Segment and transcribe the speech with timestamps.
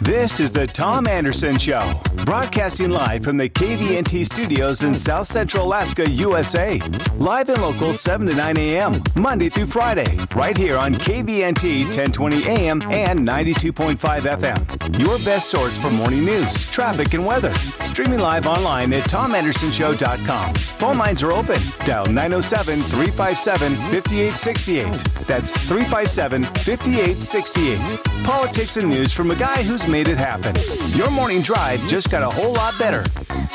[0.00, 1.82] This is the Tom Anderson Show,
[2.24, 6.80] broadcasting live from the KVNT studios in South Central Alaska, USA.
[7.16, 12.48] Live and local 7 to 9 a.m., Monday through Friday, right here on KVNT 1020
[12.48, 14.98] AM and 92.5 FM.
[14.98, 17.54] Your best source for morning news, traffic, and weather.
[17.84, 20.54] Streaming live online at tomandersonshow.com.
[20.54, 21.60] Phone lines are open.
[21.84, 25.26] Dial 907 357 5868.
[25.26, 28.24] That's 357 5868.
[28.24, 30.54] Politics and news from a guy who's made it happen.
[30.98, 33.04] Your morning drive just got a whole lot better.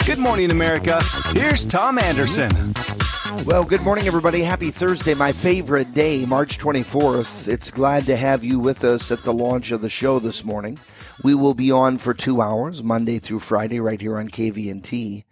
[0.06, 1.02] Good morning, America.
[1.28, 2.74] Here's Tom Anderson.
[3.46, 4.42] Well, good morning, everybody.
[4.42, 7.48] Happy Thursday, my favorite day, March 24th.
[7.48, 10.80] It's glad to have you with us at the launch of the show this morning.
[11.24, 15.24] We will be on for two hours, Monday through Friday, right here on KVNT.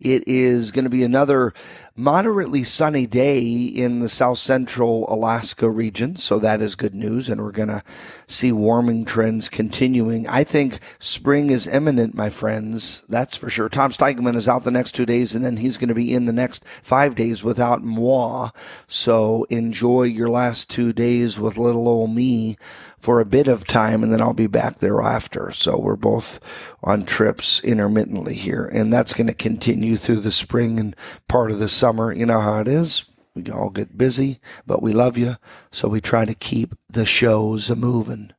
[0.00, 1.52] It is going to be another
[1.96, 6.16] moderately sunny day in the south central Alaska region.
[6.16, 7.28] So that is good news.
[7.28, 7.84] And we're going to
[8.26, 10.26] see warming trends continuing.
[10.26, 13.02] I think spring is imminent, my friends.
[13.08, 13.68] That's for sure.
[13.68, 16.24] Tom Steigman is out the next two days and then he's going to be in
[16.24, 18.50] the next five days without moi.
[18.88, 22.56] So enjoy your last two days with little old me
[23.04, 25.52] for a bit of time and then I'll be back thereafter.
[25.52, 26.40] So we're both
[26.82, 30.96] on trips intermittently here and that's going to continue through the spring and
[31.28, 32.14] part of the summer.
[32.14, 33.04] You know how it is.
[33.34, 35.36] We all get busy, but we love you.
[35.70, 38.32] So we try to keep the shows a moving.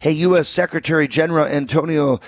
[0.00, 0.48] Hey, U.S.
[0.48, 2.20] Secretary General Antonio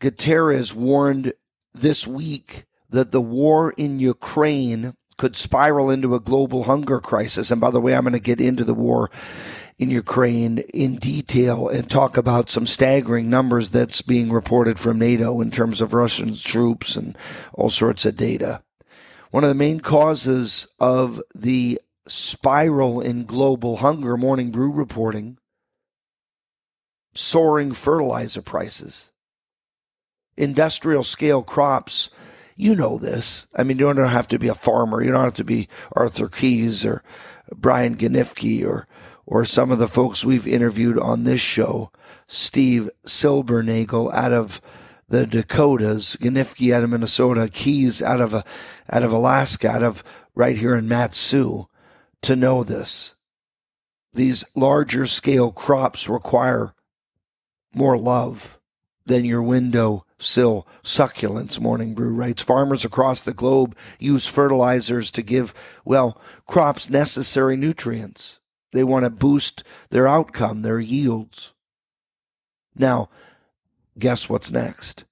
[0.00, 1.34] Guterres warned
[1.74, 7.50] this week that the war in Ukraine could spiral into a global hunger crisis.
[7.50, 9.10] And by the way, I'm going to get into the war
[9.78, 15.40] in Ukraine in detail and talk about some staggering numbers that's being reported from NATO
[15.40, 17.16] in terms of Russian troops and
[17.54, 18.62] all sorts of data.
[19.30, 25.38] One of the main causes of the spiral in global hunger, Morning Brew reporting,
[27.14, 29.10] soaring fertilizer prices,
[30.36, 32.10] industrial scale crops.
[32.56, 33.46] You know this.
[33.54, 35.00] I mean, you don't have to be a farmer.
[35.02, 37.04] You don't have to be Arthur Keyes or
[37.54, 38.87] Brian Ganifke or
[39.30, 41.92] or some of the folks we've interviewed on this show,
[42.26, 44.62] Steve Silbernagel out of
[45.06, 50.02] the Dakotas, Ganifke out of Minnesota, Keys out of out of Alaska, out of
[50.34, 51.68] right here in Mat-Su,
[52.22, 53.16] to know this.
[54.14, 56.74] These larger scale crops require
[57.74, 58.58] more love
[59.04, 62.42] than your window sill succulents, Morning Brew writes.
[62.42, 65.52] Farmers across the globe use fertilizers to give,
[65.84, 68.37] well, crops necessary nutrients.
[68.72, 71.54] They want to boost their outcome, their yields.
[72.76, 73.08] Now,
[73.98, 75.04] guess what's next?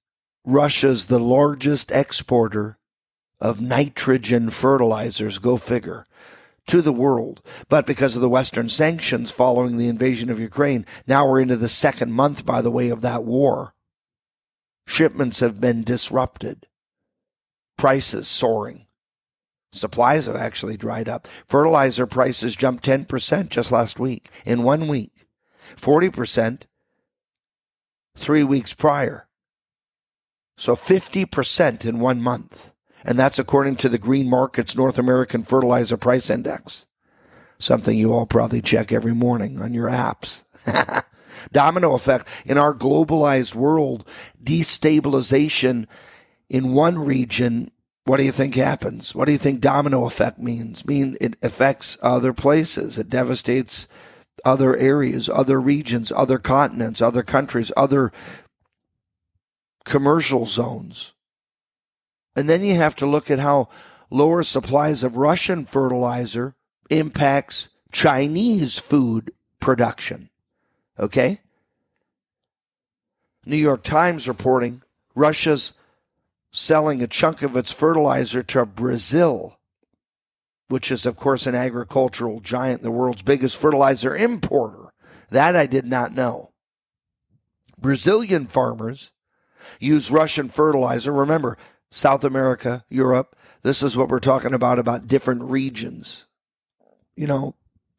[0.45, 2.77] Russia's the largest exporter
[3.39, 6.07] of nitrogen fertilizers, go figure,
[6.67, 7.41] to the world.
[7.69, 11.69] But because of the Western sanctions following the invasion of Ukraine, now we're into the
[11.69, 13.73] second month, by the way, of that war.
[14.85, 16.67] Shipments have been disrupted.
[17.77, 18.86] Prices soaring.
[19.71, 21.27] Supplies have actually dried up.
[21.47, 25.27] Fertilizer prices jumped 10% just last week, in one week.
[25.75, 26.63] 40%
[28.15, 29.27] three weeks prior.
[30.57, 32.71] So 50% in one month.
[33.03, 36.87] And that's according to the Green Markets North American Fertilizer Price Index.
[37.59, 40.43] Something you all probably check every morning on your apps.
[41.51, 44.07] Domino effect in our globalized world,
[44.43, 45.85] destabilization
[46.49, 47.71] in one region
[48.07, 49.13] what do you think happens?
[49.13, 50.85] What do you think domino effect means?
[50.85, 52.97] Mean, it affects other places.
[52.97, 53.87] It devastates
[54.45, 58.13] other areas, other regions, other continents, other countries, other
[59.83, 61.13] commercial zones.
[62.33, 63.67] And then you have to look at how
[64.09, 66.55] lower supplies of Russian fertilizer
[66.89, 70.29] impacts Chinese food production.
[70.97, 71.41] Okay?
[73.45, 74.81] New York Times reporting
[75.13, 75.73] Russia's
[76.57, 79.59] selling a chunk of its fertilizer to Brazil,
[80.69, 84.91] which is, of course, an agricultural giant, the world's biggest fertilizer importer.
[85.29, 86.51] That I did not know.
[87.77, 89.11] Brazilian farmers
[89.79, 91.11] use Russian fertilizer.
[91.11, 91.59] Remember,
[91.91, 96.25] South America, Europe, this is what we're talking about, about different regions.
[97.15, 97.55] You know,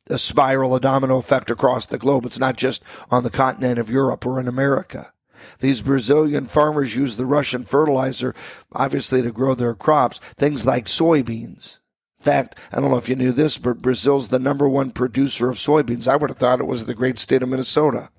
[0.08, 2.26] a spiral, a domino effect across the globe.
[2.26, 5.12] It's not just on the continent of Europe or in America.
[5.58, 8.35] These Brazilian farmers use the Russian fertilizer,
[8.73, 11.79] obviously, to grow their crops, things like soybeans.
[12.20, 15.49] In fact, I don't know if you knew this, but Brazil's the number one producer
[15.50, 16.08] of soybeans.
[16.08, 18.11] I would have thought it was the great state of Minnesota.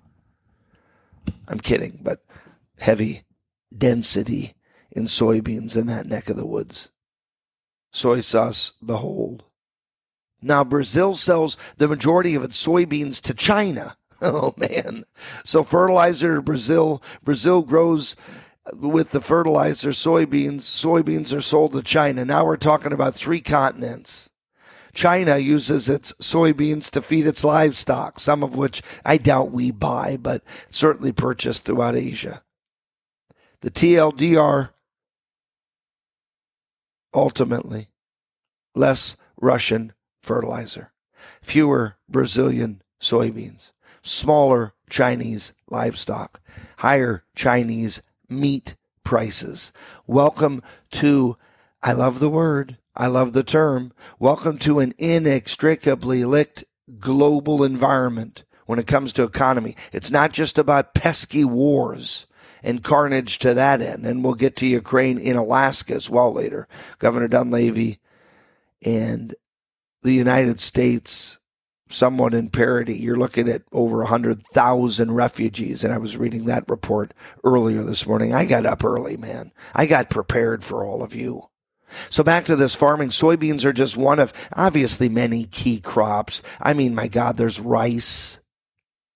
[1.48, 2.24] I'm kidding, but
[2.80, 3.24] heavy
[3.76, 4.54] density
[4.92, 6.90] in soybeans in that neck of the woods.
[7.92, 9.44] Soy sauce, behold.
[10.42, 13.98] Now, Brazil sells the majority of its soybeans to China.
[14.22, 15.06] Oh man.
[15.46, 18.18] So fertilizer Brazil, Brazil grows
[18.74, 20.62] with the fertilizer soybeans.
[20.62, 22.26] Soybeans are sold to China.
[22.26, 24.30] Now we're talking about three continents.
[24.94, 30.18] China uses its soybeans to feed its livestock, some of which I doubt we buy,
[30.18, 32.44] but certainly purchased throughout Asia.
[33.62, 34.72] The TLDR
[37.14, 37.90] ultimately
[38.76, 40.92] less Russian fertilizer,
[41.42, 43.72] fewer Brazilian soybeans,
[44.02, 46.42] smaller Chinese livestock,
[46.78, 49.72] higher Chinese meat prices.
[50.08, 50.62] Welcome
[50.92, 51.38] to,
[51.82, 56.64] I love the word, I love the term, welcome to an inextricably linked
[57.00, 59.76] global environment when it comes to economy.
[59.92, 62.28] It's not just about pesky wars
[62.64, 64.06] and carnage to that end.
[64.06, 66.68] And we'll get to Ukraine in Alaska as well later.
[67.00, 68.00] Governor Dunleavy
[68.82, 69.34] and
[70.02, 71.40] the United States
[71.90, 72.96] somewhat in parity.
[72.96, 75.84] You're looking at over 100,000 refugees.
[75.84, 77.14] And I was reading that report
[77.44, 78.34] earlier this morning.
[78.34, 79.52] I got up early, man.
[79.74, 81.44] I got prepared for all of you.
[82.10, 83.10] So back to this farming.
[83.10, 86.44] Soybeans are just one of obviously many key crops.
[86.62, 88.40] I mean, my God, there's rice.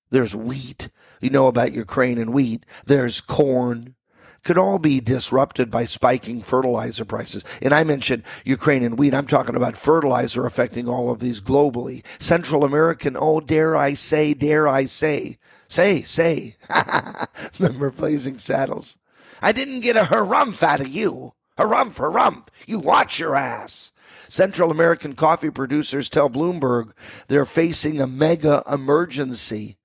[0.09, 0.89] There's wheat.
[1.21, 2.65] You know about Ukraine and wheat.
[2.85, 3.95] There's corn
[4.43, 7.43] could all be disrupted by spiking fertilizer prices.
[7.61, 9.13] And I mentioned Ukraine and wheat.
[9.13, 12.03] I'm talking about fertilizer affecting all of these globally.
[12.19, 15.37] Central American, oh, dare I say, dare I say,
[15.67, 16.57] say, say.
[17.59, 18.97] Remember Blazing Saddles?
[19.41, 21.33] I didn't get a harumph out of you.
[21.57, 22.47] Harumph, harumph.
[22.65, 23.91] You watch your ass.
[24.27, 26.91] Central American coffee producers tell Bloomberg
[27.27, 29.77] they're facing a mega emergency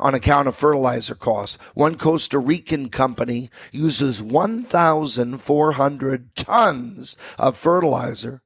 [0.00, 1.58] on account of fertilizer costs.
[1.74, 8.42] One Costa Rican company uses 1,400 tons of fertilizer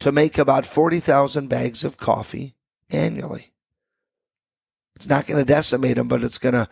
[0.00, 2.56] to make about 40,000 bags of coffee
[2.90, 3.52] annually.
[4.96, 6.68] It's not going to decimate them, but it's going to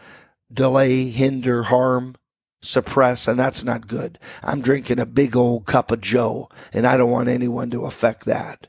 [0.52, 2.16] delay, hinder, harm,
[2.62, 4.18] suppress, and that's not good.
[4.42, 8.24] I'm drinking a big old cup of Joe, and I don't want anyone to affect
[8.24, 8.68] that.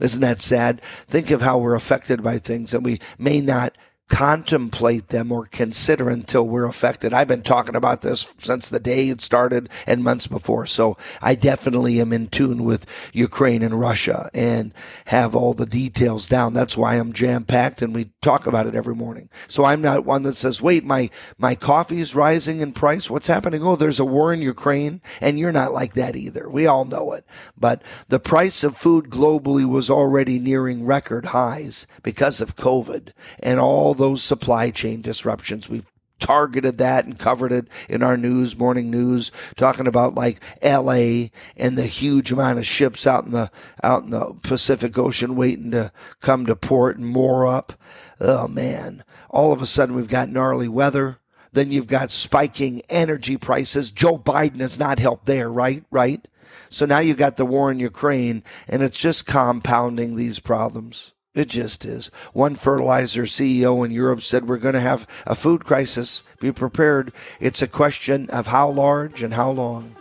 [0.00, 0.80] Isn't that sad?
[1.08, 3.76] Think of how we're affected by things and we may not
[4.08, 7.12] contemplate them or consider until we're affected.
[7.12, 10.64] I've been talking about this since the day it started and months before.
[10.66, 14.72] So I definitely am in tune with Ukraine and Russia and
[15.06, 16.54] have all the details down.
[16.54, 19.28] That's why I'm jam packed and we talk about it every morning.
[19.46, 23.10] So I'm not one that says, wait, my, my coffee is rising in price.
[23.10, 23.62] What's happening?
[23.62, 26.48] Oh, there's a war in Ukraine and you're not like that either.
[26.48, 27.26] We all know it.
[27.58, 33.60] But the price of food globally was already nearing record highs because of COVID and
[33.60, 35.68] all those supply chain disruptions.
[35.68, 35.86] We've
[36.18, 41.76] targeted that and covered it in our news, morning news, talking about like LA and
[41.76, 43.50] the huge amount of ships out in the,
[43.82, 47.74] out in the Pacific Ocean waiting to come to port and moor up.
[48.20, 49.04] Oh man.
[49.30, 51.18] All of a sudden we've got gnarly weather.
[51.52, 53.90] Then you've got spiking energy prices.
[53.90, 55.84] Joe Biden has not helped there, right?
[55.90, 56.26] Right?
[56.68, 61.14] So now you've got the war in Ukraine and it's just compounding these problems.
[61.38, 62.10] It just is.
[62.32, 66.24] One fertilizer CEO in Europe said we're going to have a food crisis.
[66.40, 67.12] Be prepared.
[67.38, 69.94] It's a question of how large and how long.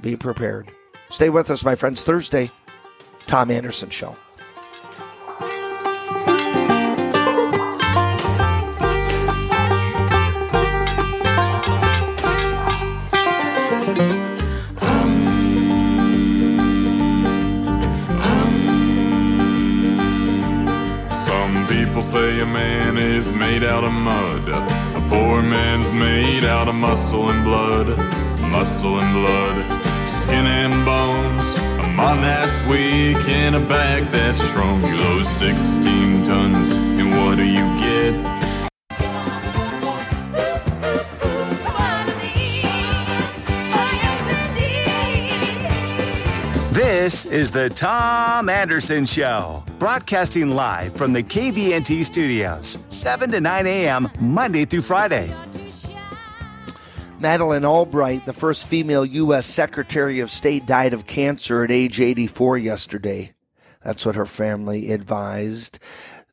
[0.00, 0.70] Be prepared.
[1.10, 2.02] Stay with us, my friends.
[2.02, 2.50] Thursday,
[3.26, 4.16] Tom Anderson Show.
[22.02, 24.48] Say a man is made out of mud.
[24.48, 27.88] A poor man's made out of muscle and blood.
[28.40, 30.08] Muscle and blood.
[30.08, 31.56] Skin and bones.
[31.78, 34.82] A mind that's weak and a back that's strong.
[34.82, 38.49] You lose 16 tons, and what do you get?
[47.02, 53.66] This is the Tom Anderson Show, broadcasting live from the KVNT studios, 7 to 9
[53.66, 55.34] a.m., Monday through Friday.
[57.18, 59.46] Madeleine Albright, the first female U.S.
[59.46, 63.32] Secretary of State, died of cancer at age 84 yesterday.
[63.82, 65.78] That's what her family advised.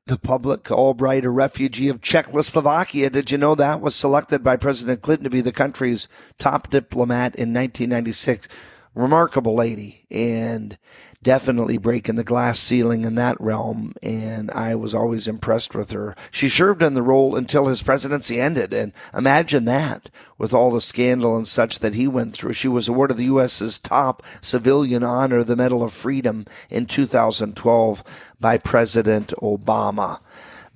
[0.07, 5.01] The public, Albright, a refugee of Czechoslovakia, did you know that was selected by President
[5.01, 8.49] Clinton to be the country's top diplomat in 1996?
[8.97, 10.77] Remarkable lady and
[11.23, 13.93] definitely breaking the glass ceiling in that realm.
[14.01, 16.15] And I was always impressed with her.
[16.31, 18.73] She served in the role until his presidency ended.
[18.73, 22.53] And imagine that with all the scandal and such that he went through.
[22.53, 28.03] She was awarded the U.S.'s top civilian honor, the Medal of Freedom in 2012
[28.39, 30.19] by President Obama.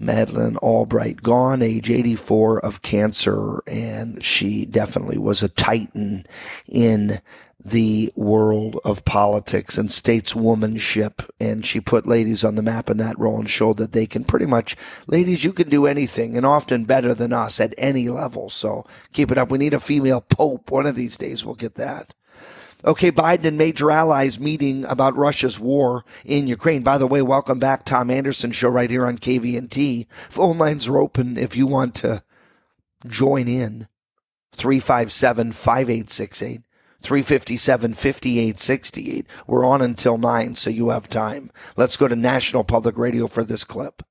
[0.01, 6.25] Madeleine Albright gone, age 84 of cancer, and she definitely was a titan
[6.67, 7.21] in
[7.63, 11.27] the world of politics and stateswomanship.
[11.39, 14.23] And she put ladies on the map in that role and showed that they can
[14.23, 14.75] pretty much,
[15.07, 18.49] ladies, you can do anything and often better than us at any level.
[18.49, 19.51] So keep it up.
[19.51, 20.71] We need a female pope.
[20.71, 22.13] One of these days we'll get that.
[22.83, 26.81] Okay, Biden and major allies meeting about Russia's war in Ukraine.
[26.81, 30.07] By the way, welcome back, Tom Anderson show right here on KVNT.
[30.29, 32.23] Phone lines are open if you want to
[33.05, 33.87] join in.
[34.53, 36.61] 357 5868.
[37.01, 39.25] 357 5868.
[39.47, 41.51] We're on until 9, so you have time.
[41.75, 44.03] Let's go to National Public Radio for this clip.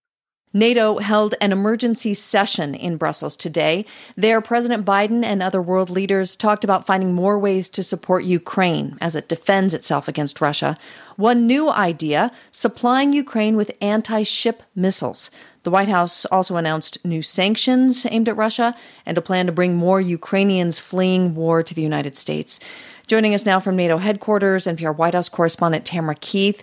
[0.52, 3.84] NATO held an emergency session in Brussels today.
[4.16, 8.98] There, President Biden and other world leaders talked about finding more ways to support Ukraine
[9.00, 10.76] as it defends itself against Russia.
[11.14, 15.30] One new idea supplying Ukraine with anti ship missiles.
[15.62, 18.74] The White House also announced new sanctions aimed at Russia
[19.04, 22.60] and a plan to bring more Ukrainians fleeing war to the United States.
[23.06, 26.62] Joining us now from NATO headquarters, NPR White House correspondent Tamara Keith.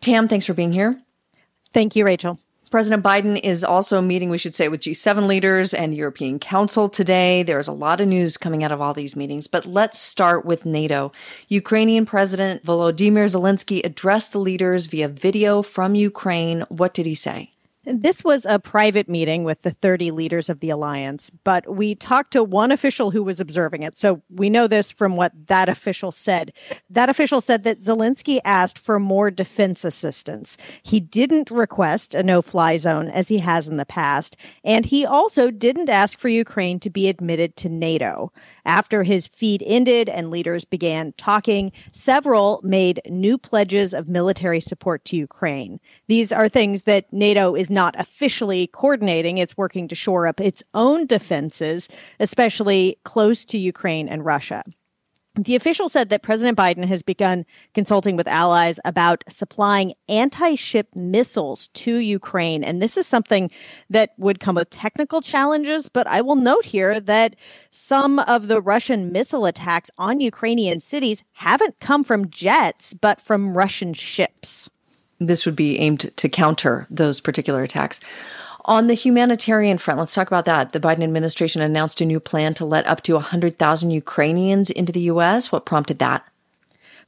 [0.00, 1.00] Tam, thanks for being here.
[1.72, 2.38] Thank you, Rachel.
[2.70, 6.88] President Biden is also meeting, we should say, with G7 leaders and the European Council
[6.88, 7.44] today.
[7.44, 10.66] There's a lot of news coming out of all these meetings, but let's start with
[10.66, 11.12] NATO.
[11.46, 16.62] Ukrainian President Volodymyr Zelensky addressed the leaders via video from Ukraine.
[16.68, 17.53] What did he say?
[17.86, 22.32] This was a private meeting with the 30 leaders of the alliance, but we talked
[22.32, 23.98] to one official who was observing it.
[23.98, 26.52] So we know this from what that official said.
[26.88, 30.56] That official said that Zelensky asked for more defense assistance.
[30.82, 35.04] He didn't request a no fly zone as he has in the past, and he
[35.04, 38.32] also didn't ask for Ukraine to be admitted to NATO.
[38.64, 45.04] After his feed ended and leaders began talking, several made new pledges of military support
[45.06, 45.80] to Ukraine.
[46.08, 49.38] These are things that NATO is not officially coordinating.
[49.38, 54.64] It's working to shore up its own defenses, especially close to Ukraine and Russia.
[55.36, 60.86] The official said that President Biden has begun consulting with allies about supplying anti ship
[60.94, 62.62] missiles to Ukraine.
[62.62, 63.50] And this is something
[63.90, 65.88] that would come with technical challenges.
[65.88, 67.34] But I will note here that
[67.72, 73.56] some of the Russian missile attacks on Ukrainian cities haven't come from jets, but from
[73.56, 74.70] Russian ships.
[75.18, 77.98] This would be aimed to counter those particular attacks.
[78.66, 80.72] On the humanitarian front, let's talk about that.
[80.72, 85.00] The Biden administration announced a new plan to let up to 100,000 Ukrainians into the
[85.00, 85.52] U.S.
[85.52, 86.26] What prompted that?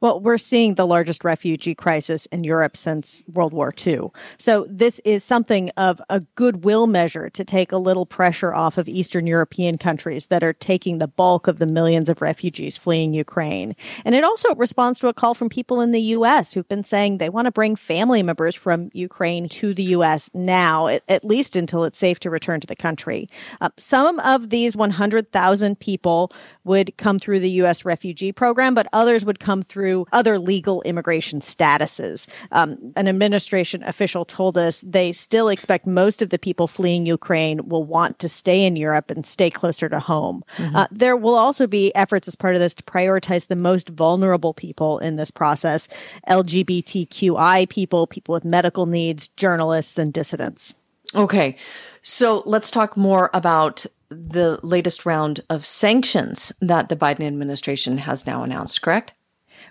[0.01, 4.07] Well, we're seeing the largest refugee crisis in Europe since World War II.
[4.39, 8.89] So this is something of a goodwill measure to take a little pressure off of
[8.89, 13.75] Eastern European countries that are taking the bulk of the millions of refugees fleeing Ukraine.
[14.05, 16.53] And it also responds to a call from people in the U.S.
[16.53, 20.31] who've been saying they want to bring family members from Ukraine to the U.S.
[20.35, 23.29] now, at, least until it's safe to return to the country.
[23.61, 26.31] Uh, some of these 100,000 people
[26.65, 27.85] would come through the U.S.
[27.85, 32.27] refugee program, but others would come through through other legal immigration statuses.
[32.51, 37.69] Um, an administration official told us they still expect most of the people fleeing Ukraine
[37.69, 40.43] will want to stay in Europe and stay closer to home.
[40.57, 40.75] Mm-hmm.
[40.75, 44.53] Uh, there will also be efforts as part of this to prioritize the most vulnerable
[44.53, 45.87] people in this process
[46.29, 50.75] LGBTQI people, people with medical needs, journalists, and dissidents.
[51.15, 51.55] Okay.
[52.03, 58.27] So let's talk more about the latest round of sanctions that the Biden administration has
[58.27, 59.13] now announced, correct?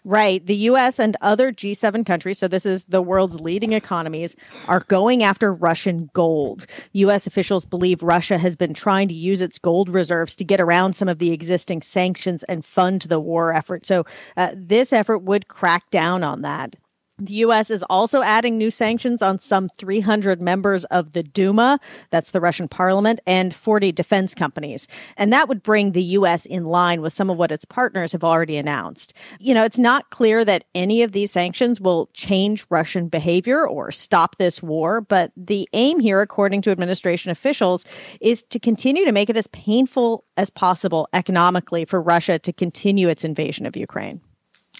[0.08, 0.46] Right.
[0.46, 4.36] The US and other G7 countries, so this is the world's leading economies,
[4.68, 6.68] are going after Russian gold.
[6.94, 10.96] US officials believe Russia has been trying to use its gold reserves to get around
[10.96, 13.88] some of the existing sanctions and fund the war effort.
[13.88, 14.06] So
[14.38, 16.76] uh, this effort would crack down on that.
[17.18, 17.70] The U.S.
[17.70, 21.80] is also adding new sanctions on some 300 members of the Duma,
[22.10, 24.90] that's the Russian parliament, and 40 defense companies.
[25.16, 26.46] And that would bring the U.S.
[26.46, 29.14] in line with some of what its partners have already announced.
[29.40, 33.94] You know, it's not clear that any of these sanctions will change Russian behavior or
[33.94, 37.86] stop this war, but the aim here, according to administration officials,
[38.20, 43.08] is to continue to make it as painful as possible economically for Russia to continue
[43.08, 44.20] its invasion of Ukraine.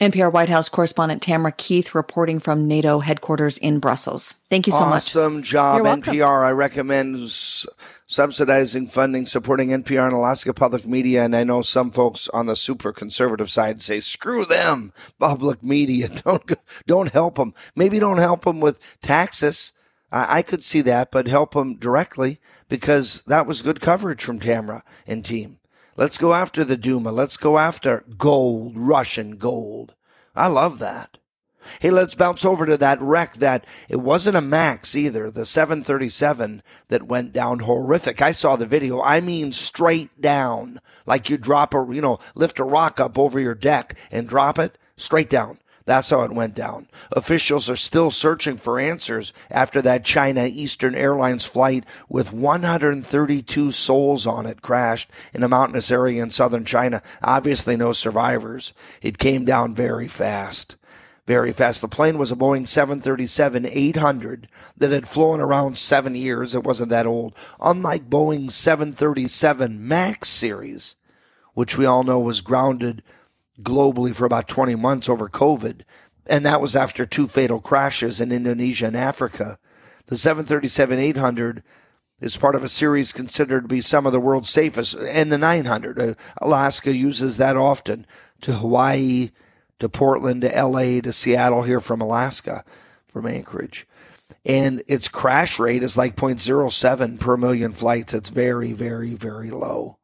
[0.02, 4.36] NPR White House correspondent Tamara Keith reporting from NATO headquarters in Brussels.
[4.50, 5.04] Thank you so awesome much.
[5.04, 6.46] Awesome job, NPR.
[6.46, 7.66] I recommend s-
[8.06, 11.24] subsidizing funding, supporting NPR and Alaska Public Media.
[11.24, 16.10] And I know some folks on the super conservative side say, "Screw them, public media.
[16.26, 16.52] Don't
[16.86, 17.54] don't help them.
[17.76, 19.72] Maybe don't help them with taxes.
[20.12, 24.40] I, I could see that, but help them directly because that was good coverage from
[24.40, 25.60] Tamara and team."
[25.98, 27.12] Let's go after the Duma.
[27.12, 29.96] Let's go after gold, Russian gold.
[30.36, 31.18] I love that.
[31.80, 35.32] Hey, let's bounce over to that wreck that it wasn't a Max either.
[35.32, 38.22] The 737 that went down horrific.
[38.22, 39.02] I saw the video.
[39.02, 43.40] I mean, straight down, like you drop a, you know, lift a rock up over
[43.40, 45.60] your deck and drop it straight down.
[45.86, 46.88] That's how it went down.
[47.12, 54.26] Officials are still searching for answers after that China Eastern Airlines flight with 132 souls
[54.26, 57.04] on it crashed in a mountainous area in southern China.
[57.22, 58.74] Obviously no survivors.
[59.04, 60.76] It came down very fast.
[61.28, 61.82] Very fast.
[61.82, 66.54] The plane was a Boeing 737 800 that had flown around seven years.
[66.54, 67.36] It wasn't that old.
[67.60, 70.96] Unlike Boeing's 737 MAX series,
[71.54, 73.02] which we all know was grounded
[73.62, 75.82] globally for about 20 months over COVID.
[76.28, 79.60] And that was after two fatal crashes in Indonesia and Africa.
[80.08, 81.64] The 737 800
[82.22, 85.38] is part of a series considered to be some of the world's safest, and the
[85.38, 86.00] 900.
[86.00, 88.06] Uh, Alaska uses that often
[88.42, 89.32] to Hawaii,
[89.80, 92.64] to Portland, to LA, to Seattle, here from Alaska,
[93.08, 93.86] from Anchorage.
[94.46, 98.14] And its crash rate is like 0.07 per million flights.
[98.14, 99.98] It's very, very, very low.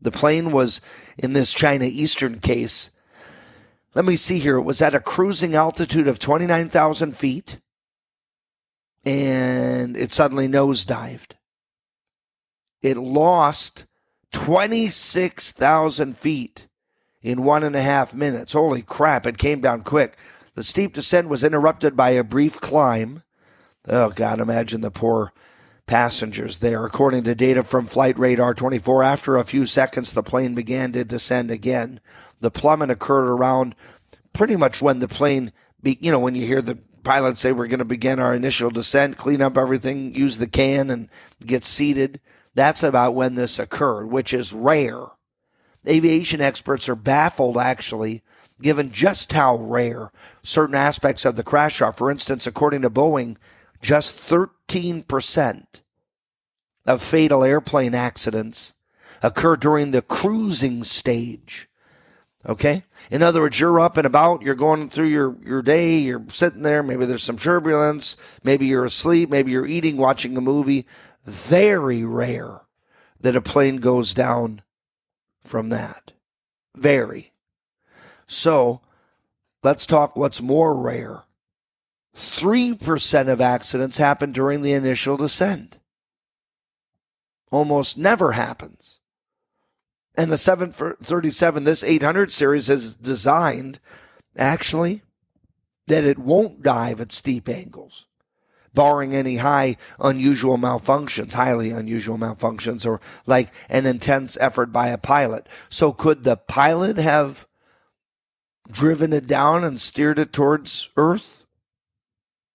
[0.00, 0.80] The plane was
[1.18, 2.90] in this China Eastern case.
[3.94, 4.56] Let me see here.
[4.56, 7.58] It was at a cruising altitude of 29,000 feet
[9.04, 11.32] and it suddenly nosedived.
[12.82, 13.86] It lost
[14.32, 16.66] 26,000 feet
[17.22, 18.52] in one and a half minutes.
[18.52, 20.16] Holy crap, it came down quick.
[20.54, 23.22] The steep descent was interrupted by a brief climb.
[23.88, 25.32] Oh, God, imagine the poor
[25.90, 26.86] passengers there.
[26.86, 31.04] According to data from Flight Radar 24, after a few seconds, the plane began to
[31.04, 31.98] descend again.
[32.40, 33.74] The plummet occurred around
[34.32, 37.66] pretty much when the plane, be, you know, when you hear the pilot say, we're
[37.66, 41.08] going to begin our initial descent, clean up everything, use the can and
[41.44, 42.20] get seated.
[42.54, 45.06] That's about when this occurred, which is rare.
[45.88, 48.22] Aviation experts are baffled, actually,
[48.62, 50.12] given just how rare
[50.44, 51.92] certain aspects of the crash are.
[51.92, 53.36] For instance, according to Boeing,
[53.82, 55.79] just 13%
[56.86, 58.74] of fatal airplane accidents
[59.22, 61.68] occur during the cruising stage.
[62.48, 62.84] Okay?
[63.10, 66.62] In other words, you're up and about, you're going through your, your day, you're sitting
[66.62, 70.86] there, maybe there's some turbulence, maybe you're asleep, maybe you're eating, watching a movie.
[71.26, 72.62] Very rare
[73.20, 74.62] that a plane goes down
[75.44, 76.12] from that.
[76.74, 77.32] Very.
[78.26, 78.80] So,
[79.62, 81.24] let's talk what's more rare.
[82.16, 85.78] 3% of accidents happen during the initial descent.
[87.50, 89.00] Almost never happens.
[90.16, 93.80] And the 737, this 800 series is designed
[94.36, 95.02] actually
[95.86, 98.06] that it won't dive at steep angles,
[98.74, 104.98] barring any high unusual malfunctions, highly unusual malfunctions, or like an intense effort by a
[104.98, 105.48] pilot.
[105.68, 107.46] So could the pilot have
[108.70, 111.46] driven it down and steered it towards Earth?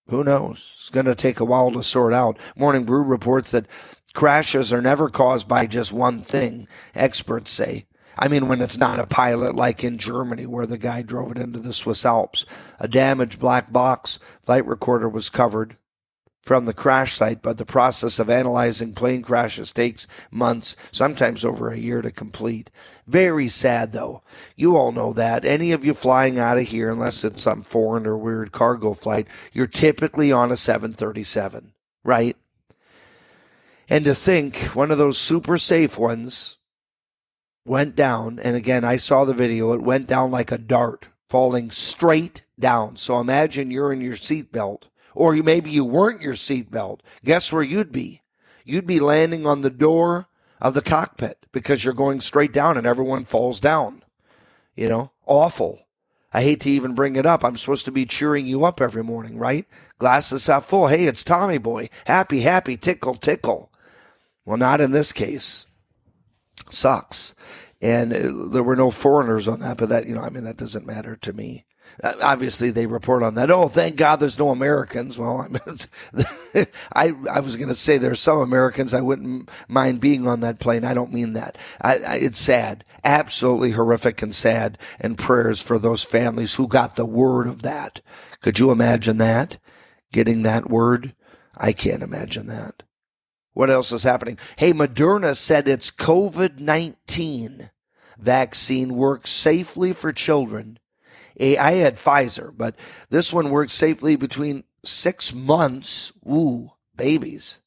[0.08, 0.74] Who knows?
[0.78, 2.38] It's going to take a while to sort out.
[2.56, 3.66] Morning Brew reports that
[4.16, 7.86] crashes are never caused by just one thing, experts say.
[8.18, 11.38] I mean, when it's not a pilot like in Germany where the guy drove it
[11.38, 12.46] into the Swiss Alps.
[12.80, 15.76] A damaged black box flight recorder was covered
[16.42, 21.68] from the crash site, but the process of analyzing plane crashes takes months, sometimes over
[21.68, 22.70] a year to complete.
[23.06, 24.22] Very sad though.
[24.56, 25.44] You all know that.
[25.44, 29.26] Any of you flying out of here, unless it's some foreign or weird cargo flight,
[29.52, 32.36] you're typically on a 737, right?
[33.88, 36.56] And to think one of those super safe ones
[37.64, 41.70] went down, and again, I saw the video, it went down like a dart, falling
[41.70, 42.96] straight down.
[42.96, 47.00] So imagine you're in your seatbelt or maybe you weren't your seatbelt.
[47.24, 48.22] Guess where you'd be?
[48.64, 50.28] You'd be landing on the door
[50.60, 54.04] of the cockpit because you're going straight down and everyone falls down.
[54.74, 55.80] You know, awful.
[56.32, 57.44] I hate to even bring it up.
[57.44, 59.66] I'm supposed to be cheering you up every morning, right?
[59.98, 60.88] Glasses half full.
[60.88, 61.88] Hey, it's Tommy boy.
[62.06, 63.72] Happy, happy, tickle, tickle.
[64.46, 65.66] Well, not in this case.
[66.70, 67.34] Sucks.
[67.82, 70.56] And uh, there were no foreigners on that, but that, you know, I mean, that
[70.56, 71.66] doesn't matter to me.
[72.02, 73.50] Uh, obviously they report on that.
[73.50, 75.18] Oh, thank God there's no Americans.
[75.26, 80.00] Well, I mean, I, I was going to say there's some Americans I wouldn't mind
[80.00, 80.84] being on that plane.
[80.84, 81.58] I don't mean that.
[81.80, 86.96] I, I, it's sad, absolutely horrific and sad and prayers for those families who got
[86.96, 88.00] the word of that.
[88.40, 89.58] Could you imagine that?
[90.12, 91.14] Getting that word?
[91.56, 92.84] I can't imagine that.
[93.56, 94.38] What else is happening?
[94.56, 97.70] Hey, Moderna said its COVID-19
[98.18, 100.78] vaccine works safely for children
[101.40, 102.76] I had Pfizer, but
[103.10, 106.12] this one works safely between six months.
[106.26, 107.60] Ooh, babies,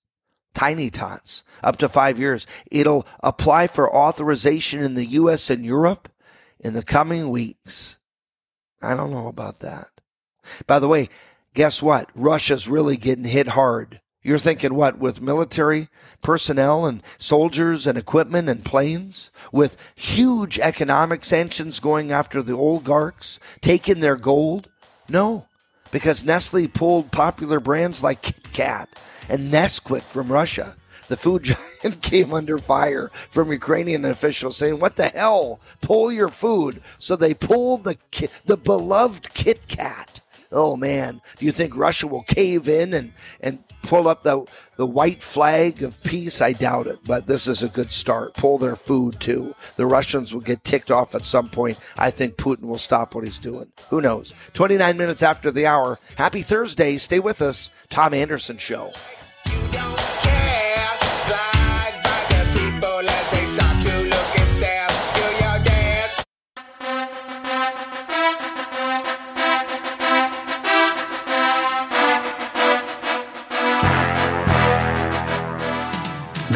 [0.54, 2.48] tiny tots, up to five years.
[2.72, 5.50] It'll apply for authorization in the U.S.
[5.50, 6.10] and Europe
[6.60, 8.00] in the coming weeks.
[8.82, 9.88] I don't know about that.
[10.66, 11.10] By the way,
[11.54, 12.10] guess what?
[12.16, 14.02] Russia's really getting hit hard.
[14.22, 15.88] You're thinking what with military
[16.22, 23.40] personnel and soldiers and equipment and planes with huge economic sanctions going after the oligarchs,
[23.62, 24.70] taking their gold?
[25.08, 25.46] No,
[25.92, 28.90] because Nestle pulled popular brands like Kit Kat
[29.30, 30.76] and Nesquik from Russia.
[31.08, 31.44] The food
[31.82, 35.60] giant came under fire from Ukrainian officials saying, "What the hell?
[35.82, 37.98] Pull your food!" So they pulled the
[38.46, 40.22] the beloved Kit Kat.
[40.52, 44.86] Oh man, do you think Russia will cave in and and pull up the the
[44.86, 46.42] white flag of peace?
[46.42, 48.34] I doubt it, but this is a good start.
[48.34, 49.54] Pull their food too.
[49.76, 51.78] The Russians will get ticked off at some point.
[51.98, 53.72] I think Putin will stop what he's doing.
[53.90, 54.34] Who knows?
[54.54, 56.00] 29 minutes after the hour.
[56.16, 56.98] Happy Thursday.
[56.98, 57.72] Stay with us.
[57.90, 58.94] Tom Anderson Show.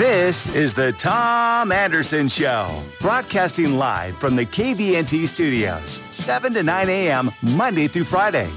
[0.04, 6.89] This is the Tom Anderson Show, broadcasting live from the KVNT studios, 7 to 9
[6.89, 8.50] a.m., Monday through Friday.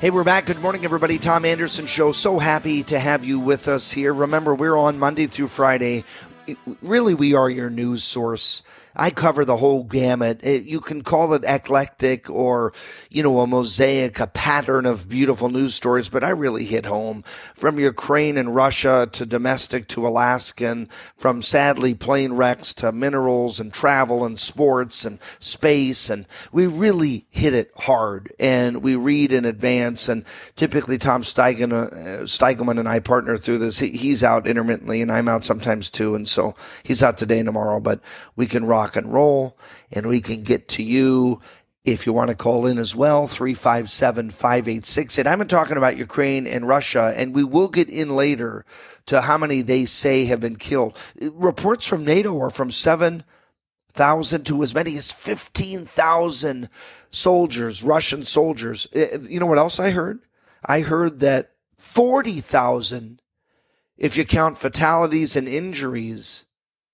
[0.00, 0.46] Hey, we're back.
[0.46, 1.18] Good morning, everybody.
[1.18, 2.12] Tom Anderson Show.
[2.12, 4.14] So happy to have you with us here.
[4.14, 6.02] Remember, we're on Monday through Friday.
[6.46, 8.62] It, really, we are your news source.
[8.96, 10.40] I cover the whole gamut.
[10.42, 12.72] It, you can call it eclectic or,
[13.10, 17.22] you know, a mosaic, a pattern of beautiful news stories, but I really hit home
[17.54, 23.72] from Ukraine and Russia to domestic to Alaskan, from sadly plane wrecks to minerals and
[23.72, 26.10] travel and sports and space.
[26.10, 30.08] And we really hit it hard and we read in advance.
[30.08, 30.24] And
[30.56, 33.78] typically Tom Steigen, uh, Steigelman and I partner through this.
[33.78, 36.14] He, he's out intermittently and I'm out sometimes too.
[36.14, 38.00] And so he's out today and tomorrow, but
[38.34, 39.58] we can rock rock and roll
[39.90, 41.40] and we can get to you
[41.84, 45.18] if you want to call in as well 357 586.
[45.18, 48.64] And been talking about ukraine and russia and we will get in later
[49.06, 50.96] to how many they say have been killed.
[51.32, 56.68] Reports from nato are from 7000 to as many as 15000
[57.10, 58.86] soldiers russian soldiers.
[58.94, 60.20] Eh, you know what else i heard?
[60.64, 63.20] I heard that 40000
[63.96, 66.46] if you count fatalities and injuries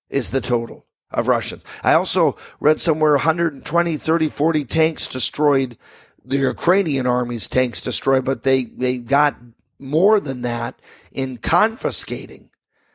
[0.08, 1.64] is the total of Russians.
[1.82, 5.76] I also read somewhere 120, 30, 40 tanks destroyed,
[6.24, 9.36] the Ukrainian army's tanks destroyed, but they, they got
[9.78, 10.78] more than that
[11.12, 12.50] in confiscating,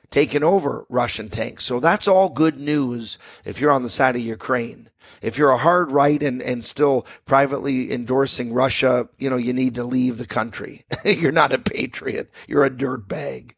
[0.09, 1.63] taking over Russian tanks.
[1.63, 4.88] So that's all good news if you're on the side of Ukraine.
[5.21, 9.75] If you're a hard right and, and still privately endorsing Russia, you know, you need
[9.75, 10.85] to leave the country.
[11.05, 12.31] you're not a patriot.
[12.47, 13.51] You're a dirtbag.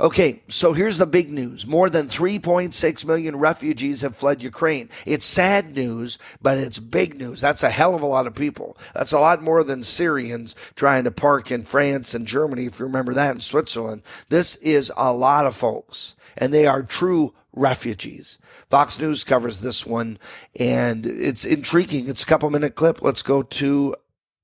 [0.00, 0.42] Okay.
[0.48, 1.66] So here's the big news.
[1.66, 4.88] More than 3.6 million refugees have fled Ukraine.
[5.06, 7.40] It's sad news, but it's big news.
[7.40, 8.76] That's a hell of a lot of people.
[8.94, 12.66] That's a lot more than Syrians trying to park in France and Germany.
[12.66, 16.82] If you remember that in Switzerland, this is a lot of folks and they are
[16.82, 18.38] true refugees.
[18.70, 20.18] Fox News covers this one
[20.58, 22.08] and it's intriguing.
[22.08, 23.00] It's a couple minute clip.
[23.00, 23.94] Let's go to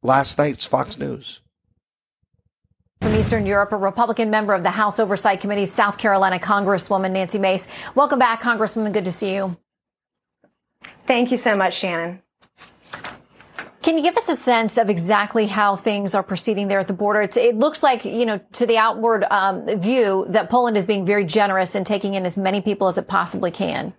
[0.02, 1.40] last night's Fox News.
[3.02, 7.38] From Eastern Europe, a Republican member of the House Oversight Committee, South Carolina Congresswoman Nancy
[7.38, 7.68] Mace.
[7.94, 8.94] Welcome back, Congresswoman.
[8.94, 9.58] Good to see you.
[11.06, 12.22] Thank you so much, Shannon.
[13.82, 16.94] Can you give us a sense of exactly how things are proceeding there at the
[16.94, 17.20] border?
[17.20, 21.04] It's, it looks like, you know, to the outward um, view that Poland is being
[21.04, 23.92] very generous in taking in as many people as it possibly can.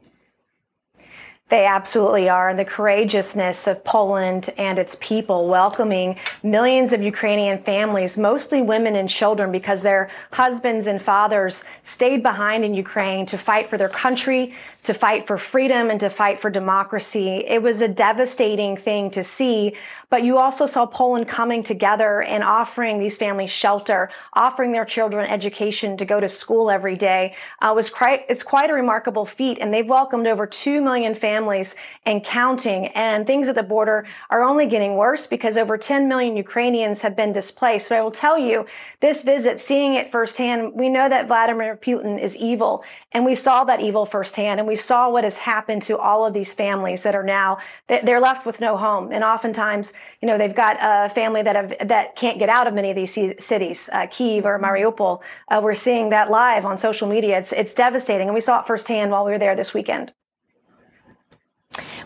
[1.47, 2.49] They absolutely are.
[2.49, 8.95] And the courageousness of Poland and its people welcoming millions of Ukrainian families, mostly women
[8.95, 13.89] and children, because their husbands and fathers stayed behind in Ukraine to fight for their
[13.89, 17.45] country, to fight for freedom, and to fight for democracy.
[17.45, 19.75] It was a devastating thing to see.
[20.15, 25.29] But you also saw Poland coming together and offering these families shelter, offering their children
[25.29, 27.35] education to go to school every day.
[27.59, 29.57] Uh, was quite, it's quite a remarkable feat.
[29.59, 31.75] And they've welcomed over 2 million families
[32.05, 32.87] and counting.
[32.95, 37.17] And things at the border are only getting worse because over 10 million Ukrainians have
[37.17, 37.89] been displaced.
[37.89, 38.65] But I will tell you,
[39.01, 42.85] this visit, seeing it firsthand, we know that Vladimir Putin is evil.
[43.11, 44.61] And we saw that evil firsthand.
[44.61, 48.21] And we saw what has happened to all of these families that are now, they're
[48.21, 49.11] left with no home.
[49.11, 49.91] And oftentimes,
[50.21, 52.95] you know, they've got a family that have, that can't get out of many of
[52.95, 53.13] these
[53.43, 55.21] cities, uh, Kiev or Mariupol.
[55.47, 57.37] Uh, we're seeing that live on social media.
[57.37, 58.27] It's, it's devastating.
[58.27, 60.13] And we saw it firsthand while we were there this weekend.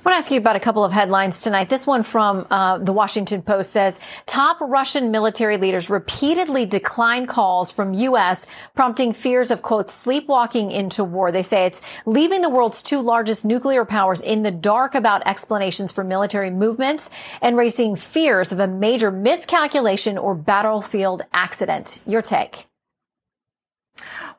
[0.10, 1.70] Want to ask you about a couple of headlines tonight.
[1.70, 7.72] This one from uh, the Washington Post says top Russian military leaders repeatedly decline calls
[7.72, 11.32] from U.S., prompting fears of, quote, sleepwalking into war.
[11.32, 15.92] They say it's leaving the world's two largest nuclear powers in the dark about explanations
[15.92, 17.10] for military movements
[17.42, 22.02] and raising fears of a major miscalculation or battlefield accident.
[22.08, 22.66] Your take.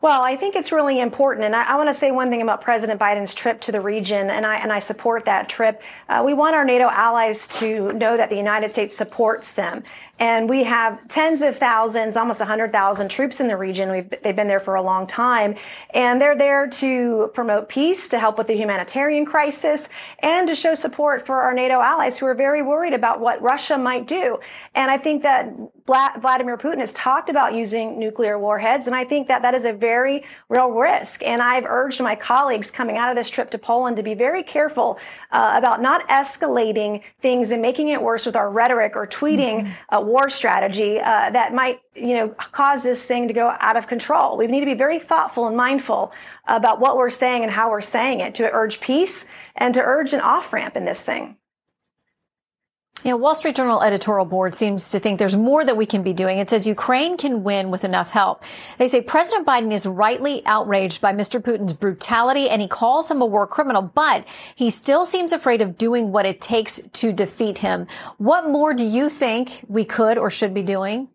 [0.02, 2.62] Well, I think it's really important, and I, I want to say one thing about
[2.62, 5.82] President Biden's trip to the region, and I and I support that trip.
[6.08, 9.82] Uh, we want our NATO allies to know that the United States supports them,
[10.20, 13.90] and we have tens of thousands, almost 100,000 troops in the region.
[13.90, 15.56] We've, they've been there for a long time,
[15.94, 20.74] and they're there to promote peace, to help with the humanitarian crisis, and to show
[20.74, 24.38] support for our NATO allies who are very worried about what Russia might do.
[24.74, 25.52] And I think that
[25.86, 29.72] Vladimir Putin has talked about using nuclear warheads, and I think that that is a
[29.72, 31.22] very real risk.
[31.24, 34.42] And I've urged my colleagues coming out of this trip to Poland to be very
[34.42, 34.98] careful
[35.32, 39.72] uh, about not escalating things and making it worse with our rhetoric or tweeting mm-hmm.
[39.88, 43.86] a war strategy uh, that might, you know, cause this thing to go out of
[43.86, 44.36] control.
[44.36, 46.12] We need to be very thoughtful and mindful
[46.46, 50.12] about what we're saying and how we're saying it to urge peace and to urge
[50.12, 51.36] an off ramp in this thing.
[53.02, 56.12] Yeah, Wall Street Journal editorial board seems to think there's more that we can be
[56.12, 56.38] doing.
[56.38, 58.44] It says Ukraine can win with enough help.
[58.76, 61.40] They say President Biden is rightly outraged by Mr.
[61.40, 65.78] Putin's brutality and he calls him a war criminal, but he still seems afraid of
[65.78, 67.86] doing what it takes to defeat him.
[68.18, 71.08] What more do you think we could or should be doing?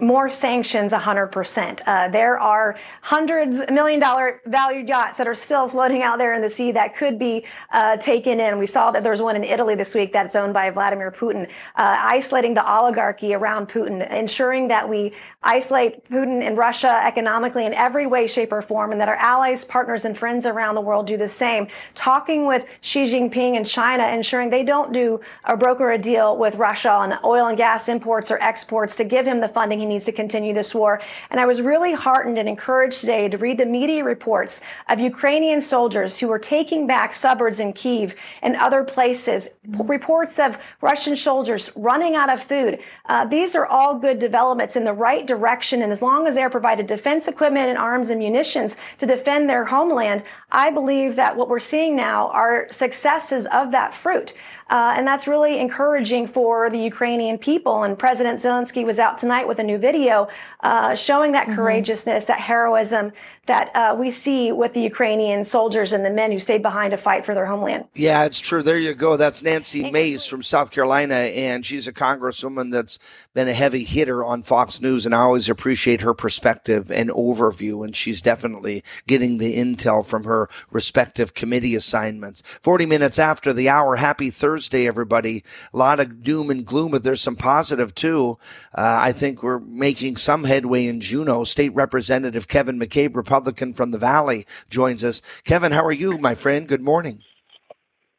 [0.00, 1.80] More sanctions 100%.
[1.86, 6.42] Uh, there are hundreds, million dollar valued yachts that are still floating out there in
[6.42, 8.58] the sea that could be uh, taken in.
[8.58, 11.96] We saw that there's one in Italy this week that's owned by Vladimir Putin, uh,
[12.00, 18.06] isolating the oligarchy around Putin, ensuring that we isolate Putin and Russia economically in every
[18.06, 21.16] way, shape, or form, and that our allies, partners, and friends around the world do
[21.16, 21.68] the same.
[21.94, 26.56] Talking with Xi Jinping in China, ensuring they don't do or broker a deal with
[26.56, 30.04] Russia on oil and gas imports or exports to give him the funding he needs
[30.04, 31.00] to continue this war.
[31.30, 35.60] And I was really heartened and encouraged today to read the media reports of Ukrainian
[35.60, 39.48] soldiers who were taking back suburbs in Kiev and other places.
[39.66, 42.78] Reports of Russian soldiers running out of food.
[43.06, 45.82] Uh, these are all good developments in the right direction.
[45.82, 49.66] And as long as they're provided defense equipment and arms and munitions to defend their
[49.66, 54.34] homeland, I believe that what we're seeing now are successes of that fruit.
[54.70, 57.84] Uh, and that's really encouraging for the Ukrainian people.
[57.84, 60.28] And President Zelensky was out tonight with a new video
[60.60, 61.56] uh, showing that mm-hmm.
[61.56, 63.12] courageousness, that heroism
[63.48, 66.96] that uh, we see with the Ukrainian soldiers and the men who stayed behind to
[66.96, 67.84] fight for their homeland.
[67.94, 68.62] Yeah, it's true.
[68.62, 69.16] There you go.
[69.16, 72.98] That's Nancy Mace from South Carolina, and she's a congresswoman that's
[73.34, 77.84] been a heavy hitter on Fox News, and I always appreciate her perspective and overview.
[77.84, 82.42] And she's definitely getting the intel from her respective committee assignments.
[82.60, 83.96] 40 minutes after the hour.
[83.96, 85.42] Happy Thursday, everybody.
[85.72, 88.38] A lot of doom and gloom, but there's some positive too.
[88.74, 91.44] Uh, I think we're making some headway in Juneau.
[91.44, 93.37] State Representative Kevin McCabe, Republican
[93.74, 95.22] from the Valley, joins us.
[95.44, 96.68] Kevin, how are you, my friend?
[96.68, 97.22] Good morning.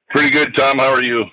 [0.09, 0.79] Pretty good, Tom.
[0.79, 1.25] How are you?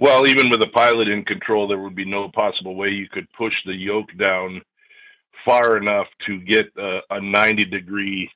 [0.00, 3.26] Well, even with a pilot in control, there would be no possible way you could
[3.32, 4.62] push the yoke down
[5.44, 8.30] far enough to get a, a 90 degree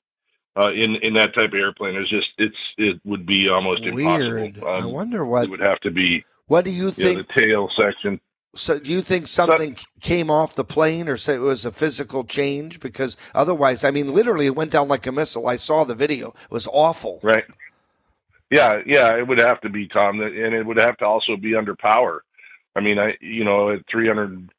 [0.56, 4.54] uh, in in that type of airplane is just it's it would be almost Weird.
[4.56, 4.68] impossible.
[4.68, 6.24] Um, I wonder what it would have to be.
[6.46, 7.16] What do you think?
[7.16, 8.20] Know, the tail section.
[8.54, 12.22] So, do you think something came off the plane, or say it was a physical
[12.22, 12.80] change?
[12.80, 15.46] Because otherwise, I mean, literally, it went down like a missile.
[15.46, 17.18] I saw the video; it was awful.
[17.22, 17.44] Right.
[18.50, 21.54] Yeah, yeah, it would have to be Tom, and it would have to also be
[21.56, 22.22] under power.
[22.76, 24.50] I mean, I you know at 300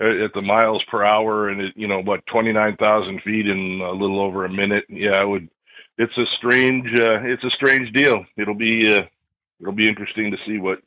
[0.00, 4.20] at the miles per hour and it, you know what 29,000 feet in a little
[4.20, 4.84] over a minute.
[4.88, 5.48] Yeah, it would.
[5.98, 6.86] It's a strange.
[6.98, 8.24] Uh, it's a strange deal.
[8.36, 8.96] It'll be.
[8.96, 9.02] Uh,
[9.60, 10.78] it'll be interesting to see what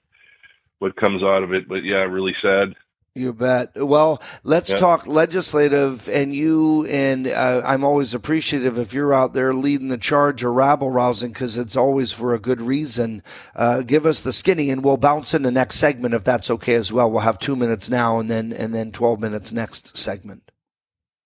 [0.80, 1.68] what comes out of it.
[1.68, 2.74] But yeah, really sad.
[3.14, 3.72] You bet.
[3.76, 9.54] Well, let's talk legislative and you and uh, I'm always appreciative if you're out there
[9.54, 13.22] leading the charge or rabble rousing because it's always for a good reason.
[13.54, 16.76] Uh, give us the skinny and we'll bounce in the next segment if that's okay
[16.76, 17.12] as well.
[17.12, 20.50] We'll have two minutes now and then and then 12 minutes next segment.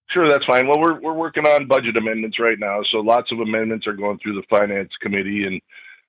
[0.09, 0.67] Sure, that's fine.
[0.67, 4.17] Well, we're we're working on budget amendments right now, so lots of amendments are going
[4.19, 5.61] through the finance committee, and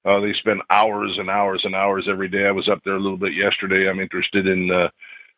[0.06, 2.46] uh, they spend hours and hours and hours every day.
[2.46, 3.90] I was up there a little bit yesterday.
[3.90, 4.88] I'm interested in uh,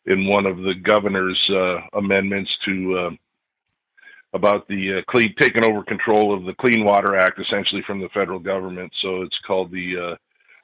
[0.07, 3.11] in one of the governor's uh, amendments to uh,
[4.35, 8.09] about the uh, clean taking over control of the Clean Water Act, essentially from the
[8.11, 8.93] federal government.
[9.03, 10.17] So it's called the uh,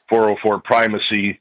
[0.08, 1.40] 404 primacy.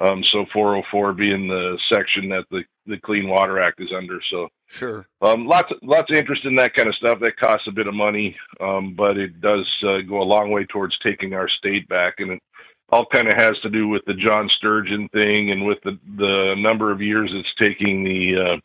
[0.00, 4.18] Um, so 404 being the section that the the Clean Water Act is under.
[4.30, 5.06] So Sure.
[5.22, 7.20] um, lots, lots of interest in that kind of stuff.
[7.20, 10.64] That costs a bit of money, um, but it does uh, go a long way
[10.66, 12.42] towards taking our state back, and it
[12.90, 16.54] all kind of has to do with the John Sturgeon thing and with the the
[16.58, 18.56] number of years it's taking the uh,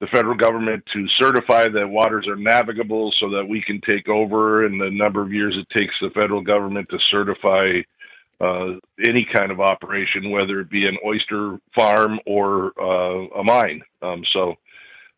[0.00, 4.66] the federal government to certify that waters are navigable, so that we can take over,
[4.66, 7.78] and the number of years it takes the federal government to certify
[8.40, 13.80] uh, any kind of operation, whether it be an oyster farm or uh, a mine.
[14.02, 14.56] Um, so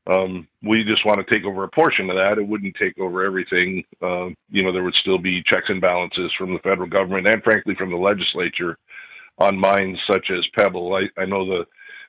[0.09, 2.39] um, we just want to take over a portion of that.
[2.39, 3.85] It wouldn't take over everything.
[4.01, 7.43] Uh, you know, there would still be checks and balances from the federal government and,
[7.43, 8.79] frankly, from the legislature
[9.39, 10.95] on mines such as Pebble.
[10.95, 11.67] I, I know the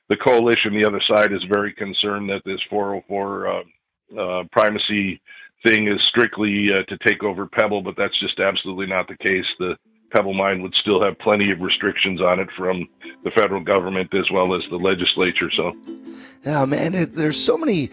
[0.08, 3.62] the coalition, the other side, is very concerned that this 404 uh,
[4.18, 5.20] uh, primacy
[5.64, 9.44] thing is strictly uh, to take over Pebble, but that's just absolutely not the case.
[9.60, 9.76] The
[10.10, 12.88] Pebble mine would still have plenty of restrictions on it from
[13.24, 15.50] the federal government as well as the legislature.
[15.56, 15.76] So,
[16.44, 17.90] Yeah, man, it, there's so many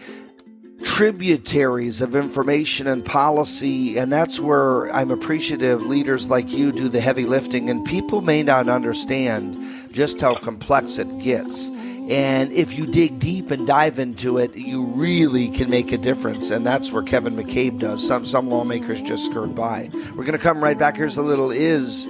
[0.82, 7.00] tributaries of information and policy, and that's where I'm appreciative leaders like you do the
[7.00, 11.70] heavy lifting, and people may not understand just how complex it gets.
[12.08, 16.50] And if you dig deep and dive into it, you really can make a difference.
[16.50, 18.06] And that's where Kevin McCabe does.
[18.06, 19.90] Some some lawmakers just skirt by.
[19.92, 20.96] We're going to come right back.
[20.96, 22.06] Here's a little is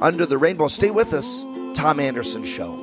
[0.00, 0.68] under the rainbow.
[0.68, 1.42] Stay with us.
[1.74, 2.80] Tom Anderson Show.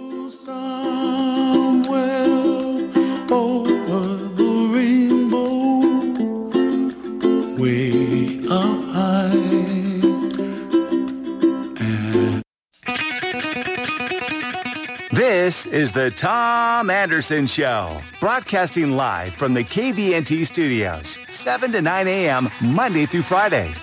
[3.32, 5.82] over the rainbow,
[15.13, 22.08] This is the Tom Anderson Show, broadcasting live from the KVNT studios, 7 to 9
[22.08, 23.74] a.m., Monday through Friday.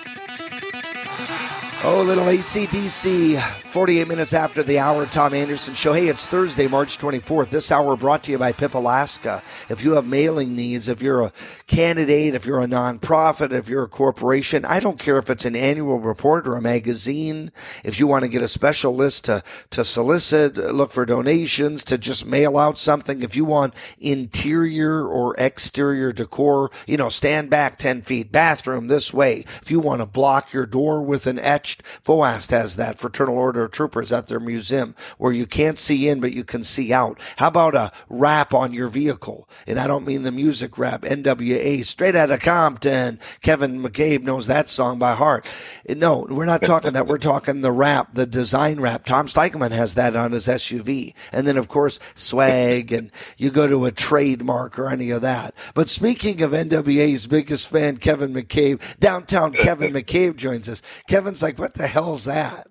[1.83, 3.37] Oh, little ACDC.
[3.69, 5.93] 48 minutes after the hour, Tom Anderson Show.
[5.93, 7.49] Hey, it's Thursday, March 24th.
[7.49, 9.43] This hour brought to you by PIP Alaska.
[9.69, 11.31] If you have mailing needs, if you're a
[11.67, 15.55] candidate, if you're a nonprofit, if you're a corporation, I don't care if it's an
[15.55, 17.51] annual report or a magazine.
[17.83, 21.99] If you want to get a special list to, to solicit, look for donations, to
[21.99, 23.21] just mail out something.
[23.21, 29.13] If you want interior or exterior decor, you know, stand back 10 feet, bathroom this
[29.13, 29.45] way.
[29.61, 33.58] If you want to block your door with an etched, FOAST has that, Fraternal Order
[33.63, 37.19] of Troopers at their museum, where you can't see in, but you can see out.
[37.37, 39.47] How about a wrap on your vehicle?
[39.67, 43.19] And I don't mean the music rap, NWA, straight out of Compton.
[43.41, 45.45] Kevin McCabe knows that song by heart.
[45.87, 47.07] No, we're not talking that.
[47.07, 49.05] We're talking the wrap, the design wrap.
[49.05, 51.13] Tom Steichman has that on his SUV.
[51.31, 55.53] And then, of course, swag, and you go to a trademark or any of that.
[55.73, 60.81] But speaking of NWA's biggest fan, Kevin McCabe, downtown Kevin McCabe joins us.
[61.07, 62.68] Kevin's like, what the hell's that?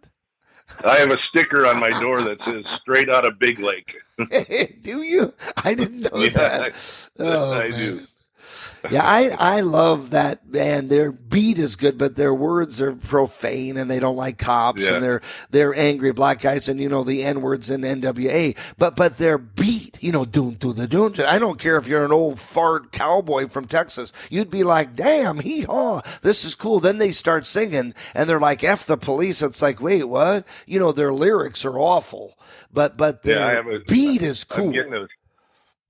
[0.84, 3.96] I have a sticker on my door that says "Straight out of Big Lake."
[4.82, 5.32] do you?
[5.64, 7.08] I didn't know Yeah, that.
[7.18, 7.98] Oh, I do.
[8.90, 10.90] Yeah, I, I love that band.
[10.90, 14.94] Their beat is good, but their words are profane and they don't like cops Yeah.
[14.94, 15.20] and they're
[15.50, 18.56] they're angry black guys and you know the N words in NWA.
[18.78, 21.14] But but their beat, you know, doom to the doom.
[21.26, 24.12] I don't care if you're an old fart cowboy from Texas.
[24.30, 26.80] You'd be like, damn, hee haw, this is cool.
[26.80, 29.42] Then they start singing and they're like, F the police.
[29.42, 30.46] It's like, wait, what?
[30.66, 32.38] You know, their lyrics are awful,
[32.72, 34.66] but but their have a- beat is cool.
[34.66, 35.06] I'm getting a,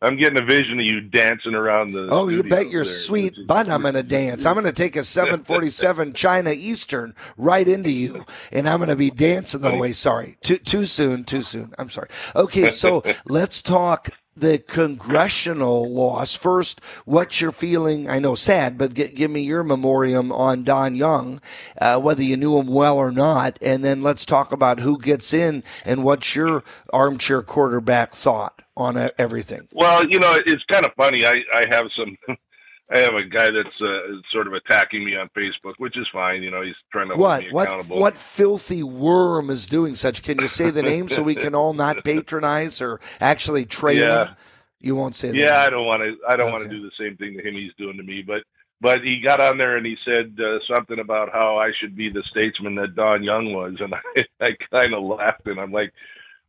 [0.01, 2.09] I'm getting a vision of you dancing around the.
[2.11, 2.93] Oh, you bet your there.
[2.93, 4.47] sweet butt I'm going to dance.
[4.47, 8.97] I'm going to take a 747 China Eastern right into you, and I'm going to
[8.97, 9.93] be dancing the way.
[9.93, 11.75] Sorry, too too soon, too soon.
[11.79, 12.09] I'm sorry.
[12.37, 16.81] Okay, so let's talk the congressional loss first.
[17.05, 18.09] What's your feeling?
[18.09, 21.41] I know sad, but g- give me your memoriam on Don Young,
[21.81, 25.33] uh, whether you knew him well or not, and then let's talk about who gets
[25.33, 29.69] in and what's your armchair quarterback thought on everything.
[29.73, 31.25] Well, you know, it's kind of funny.
[31.27, 32.17] I I have some.
[32.91, 36.43] I have a guy that's uh, sort of attacking me on Facebook, which is fine.
[36.43, 37.99] You know, he's trying to hold What me what accountable.
[37.99, 40.23] what filthy worm is doing such?
[40.23, 44.23] Can you say the name so we can all not patronize or actually trail Yeah.
[44.29, 44.37] him?
[44.81, 45.37] You won't say that.
[45.37, 46.17] Yeah, I don't want to.
[46.29, 46.53] I don't Okay.
[46.53, 48.23] want to do the same thing to him he's doing to me.
[48.27, 48.43] But
[48.81, 52.09] but he got on there and he said uh, something about how I should be
[52.11, 53.93] the statesman that Don Young was, and
[54.41, 55.93] I, I kind of laughed and I'm like,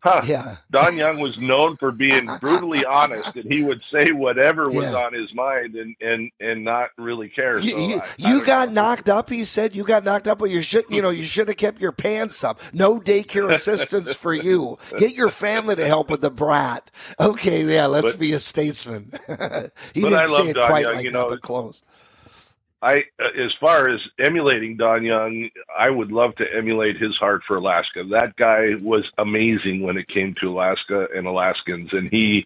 [0.01, 0.21] huh.
[0.25, 0.55] Yeah.
[0.71, 4.95] Don Young was known for being brutally honest, and he would say whatever was Yeah.
[4.97, 7.59] on his mind and and and not really care.
[7.59, 8.81] You, so you, I- I you don't got know.
[8.81, 9.29] knocked up.
[9.29, 11.81] He said you got knocked up, but you should, you know, you should have kept
[11.81, 12.59] your pants up.
[12.73, 14.77] No daycare assistance for you.
[14.97, 16.89] Get your family to help with the brat.
[17.19, 19.11] Okay, yeah, let's But- be a statesman.
[19.93, 21.83] he didn't I say it Don quite Young, like you that, but close.
[22.81, 27.41] I, uh, as far as emulating Don Young, I would love to emulate his heart
[27.45, 28.03] for Alaska.
[28.05, 32.45] That guy was amazing when it came to Alaska and Alaskans, and he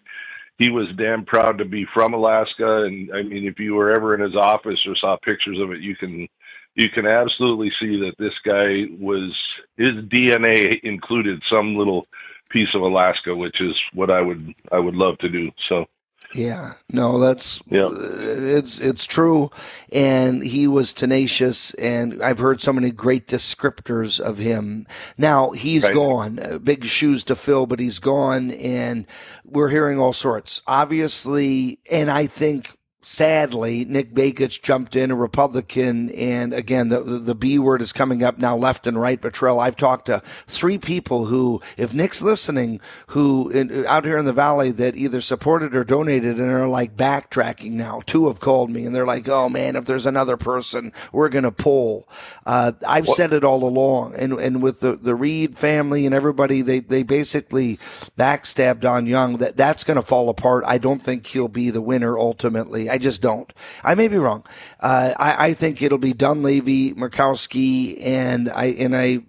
[0.58, 2.82] he was damn proud to be from Alaska.
[2.82, 5.80] And I mean, if you were ever in his office or saw pictures of it,
[5.80, 6.28] you can
[6.74, 9.36] you can absolutely see that this guy was
[9.76, 12.06] his DNA included some little
[12.50, 15.44] piece of Alaska, which is what I would I would love to do.
[15.68, 15.86] So.
[16.34, 17.88] Yeah, no, that's Yeah.
[17.92, 19.50] it's it's true,
[19.92, 24.86] and he was tenacious, and I've heard so many great descriptors of him.
[25.16, 25.94] Now he's Right.
[25.94, 29.06] gone, uh, big shoes to fill, but he's gone, and
[29.44, 30.60] we're hearing all sorts.
[30.66, 32.72] Obviously, and I think.
[33.06, 38.22] Sadly, Nick Begich jumped in, a Republican, and again, the the B word is coming
[38.22, 39.20] up now, left and right.
[39.20, 39.60] Betrayal.
[39.60, 44.32] I've talked to three people who, if Nick's listening, who in, out here in the
[44.32, 48.00] valley that either supported or donated and are like backtracking now.
[48.06, 51.52] Two have called me and they're like, "Oh man, if there's another person, we're gonna
[51.52, 52.08] pull."
[52.46, 56.62] Uh, I've said it all along, and and with the the Reed family and everybody,
[56.62, 57.78] they they basically
[58.18, 59.36] backstabbed Don Young.
[59.36, 60.64] That that's gonna fall apart.
[60.66, 62.93] I don't think he'll be the winner ultimately.
[62.94, 63.52] I just don't.
[63.82, 64.44] I may be wrong.
[64.78, 69.24] Uh, I I think it'll be Dunleavy, Murkowski, and I and I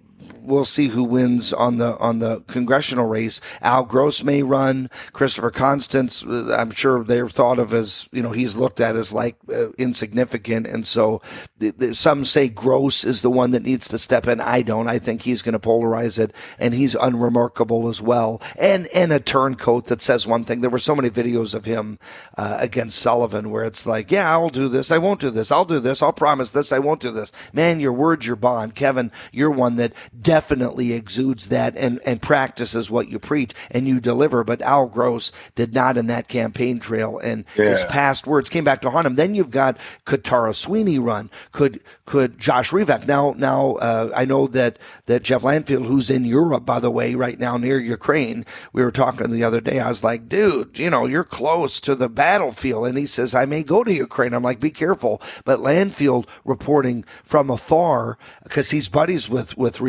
[0.45, 3.41] we'll see who wins on the on the congressional race.
[3.61, 4.89] Al Gross may run.
[5.13, 9.13] Christopher Constant, uh, I'm sure they're thought of as you know he's looked at as
[9.13, 11.21] like uh, insignificant, and so
[11.59, 14.39] th- th- some say Gross is the one that needs to step in.
[14.39, 14.87] I don't.
[14.87, 19.19] I think he's going to polarize it, and he's unremarkable as well, and and a
[19.19, 20.61] turncoat that says one thing.
[20.61, 21.99] There were so many videos of him
[22.37, 25.65] uh, against Sullivan where it's like, yeah, I'll do this, I won't do this, I'll
[25.65, 27.31] do this, I'll promise this, I won't do this.
[27.53, 29.11] Man, your word's your bond, Kevin.
[29.31, 29.93] You're one that
[30.35, 34.43] definitely exudes that and and practices what you preach and you deliver.
[34.43, 38.81] But Al Gross did not in that campaign trail, and his past words came back
[38.81, 39.15] to haunt him.
[39.15, 41.29] Then you've got could Tara Sweeney run?
[41.53, 43.07] Could could Josh Revak?
[43.07, 47.15] Now now uh, I know that that Jeff Landfield, who's in Europe by the way,
[47.15, 48.45] right now near Ukraine.
[48.73, 49.79] We were talking the other day.
[49.79, 53.45] I was like, dude, you know, you're close to the battlefield, and he says I
[53.45, 54.33] may go to Ukraine.
[54.33, 55.21] I'm like, be careful.
[55.45, 59.79] But Landfield reporting from afar because he's buddies with with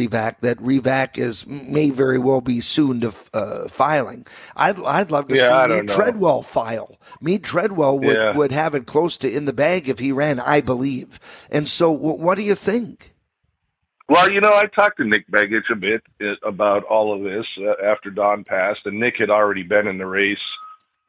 [0.40, 4.26] That Revak is may very well be soon to uh, filing.
[4.54, 6.98] I'd I'd love to Yeah, see don't Treadwell file.
[7.20, 8.36] Mead Treadwell would Yeah.
[8.36, 11.18] would have it close to in the bag if he ran, I believe.
[11.50, 13.14] And so, wh- what do you think?
[14.08, 17.46] Well, you know, I talked to Nick Begich a bit uh, about all of this
[17.60, 20.36] uh, after Don passed, and Nick had already been in the race,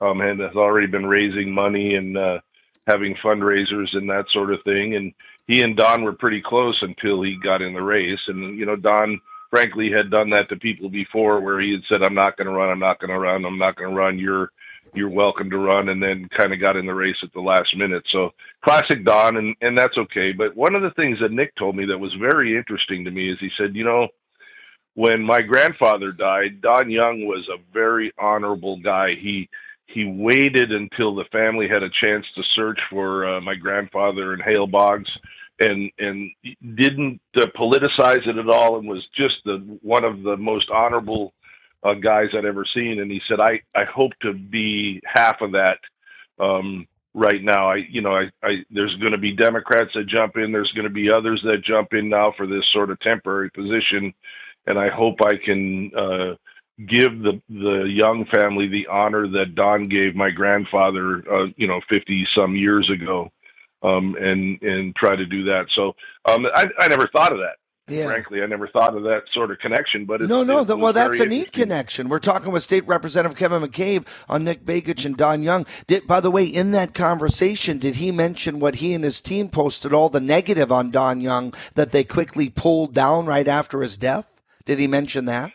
[0.02, 2.40] um, and has already been raising money and uh,
[2.88, 4.96] having fundraisers and that sort of thing.
[4.96, 5.14] And
[5.48, 8.20] he and Don were pretty close until he got in the race.
[8.28, 9.20] And you know, Don,
[9.50, 12.54] frankly, had done that to people before, where he had said, "I'm not going to
[12.54, 12.70] run.
[12.70, 13.46] I'm not going to run.
[13.46, 14.20] I'm not going to run.
[14.20, 14.52] You're."
[14.94, 17.76] You're welcome to run, and then kind of got in the race at the last
[17.76, 18.04] minute.
[18.10, 18.32] So
[18.64, 20.32] classic Don, and and that's okay.
[20.32, 23.30] But one of the things that Nick told me that was very interesting to me
[23.30, 24.08] is he said, you know,
[24.96, 29.10] when my grandfather died, Don Young was a very honorable guy.
[29.22, 29.50] He
[29.88, 34.40] he waited until the family had a chance to search for uh, my grandfather in
[34.40, 35.10] Hale Boggs,
[35.60, 36.32] and and
[36.76, 41.34] didn't uh, politicize it at all, and was just the one of the most honorable
[41.84, 43.00] uh, guys I'd ever seen.
[43.00, 45.80] And he said, I I hope to be half of that.
[46.40, 47.72] Um, right now.
[47.72, 50.52] I, you know, I, I there's going to be Democrats that jump in.
[50.52, 54.14] There's going to be others that jump in now for this sort of temporary position,
[54.68, 56.36] and I hope I can uh,
[56.80, 61.82] give the the Young family the honor that Don gave my grandfather, uh, you know,
[61.90, 63.32] fifty some years ago,
[63.84, 65.66] um, and and try to do that.
[65.76, 67.58] So um, I, I never thought of that.
[67.90, 68.06] Yeah.
[68.06, 70.04] Frankly, I never thought of that sort of connection.
[70.06, 70.64] But it's, No, no.
[70.76, 72.10] well, that's a neat connection.
[72.10, 75.66] We're talking with State Representative Kevin McCabe on Nick Begich and Don Young.
[75.88, 79.48] Did, by the way, in that conversation, did he mention what he and his team
[79.48, 83.96] posted, all the negative on Don Young that they quickly pulled down right after his
[83.96, 84.42] death?
[84.66, 85.54] Did he mention that?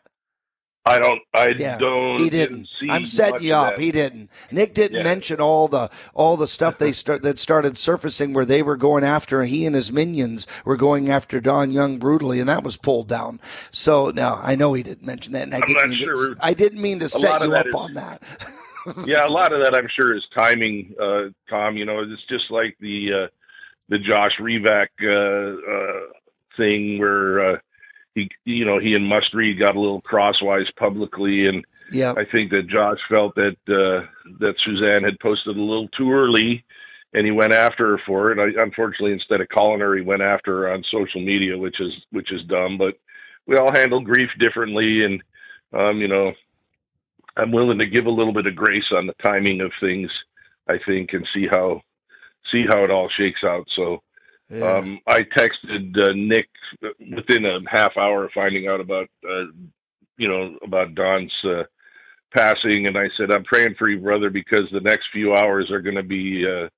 [0.85, 1.21] I don't.
[1.33, 2.19] I Yeah, don't.
[2.19, 2.67] he didn't.
[2.79, 3.79] see I'm setting you up.
[3.79, 4.31] He didn't.
[4.51, 5.05] Nick didn't Yeah.
[5.05, 9.05] mention all the all the stuff they start that started surfacing where they were going
[9.05, 13.07] after he and his minions were going after Don Young brutally, and that was pulled
[13.07, 13.39] down.
[13.71, 16.35] So now I know he didn't mention that, and I I'm didn't not mean sure.
[16.35, 18.23] to, I didn't mean to A set you up is- on that.
[19.07, 21.77] yeah, a lot of that I'm sure is timing, uh, Tom.
[21.77, 23.27] You know, it's just like the uh,
[23.89, 26.01] the Josh Revak uh, uh,
[26.57, 27.59] thing where uh,
[28.15, 32.13] he, you know, he and Must Read got a little crosswise publicly, and Yeah.
[32.17, 34.07] I think that Josh felt that uh,
[34.39, 36.65] that Suzanne had posted a little too early,
[37.15, 38.39] and he went after her for it.
[38.39, 41.93] I, unfortunately, instead of calling her, he went after her on social media, which is
[42.11, 42.79] which is dumb.
[42.79, 42.95] But
[43.47, 45.23] we all handle grief differently, and
[45.73, 46.33] um, you know,
[47.37, 50.11] I'm willing to give a little bit of grace on the timing of things.
[50.69, 51.83] I think, and see how
[52.51, 53.67] see how it all shakes out.
[53.75, 54.03] So.
[54.61, 56.49] Um, I texted uh, Nick
[56.83, 59.47] within a half hour of finding out about, uh,
[60.19, 61.63] you know, about Don's uh,
[62.35, 65.81] passing, and I said, "I'm praying for you, brother, because the next few hours are
[65.81, 66.69] going to be uh,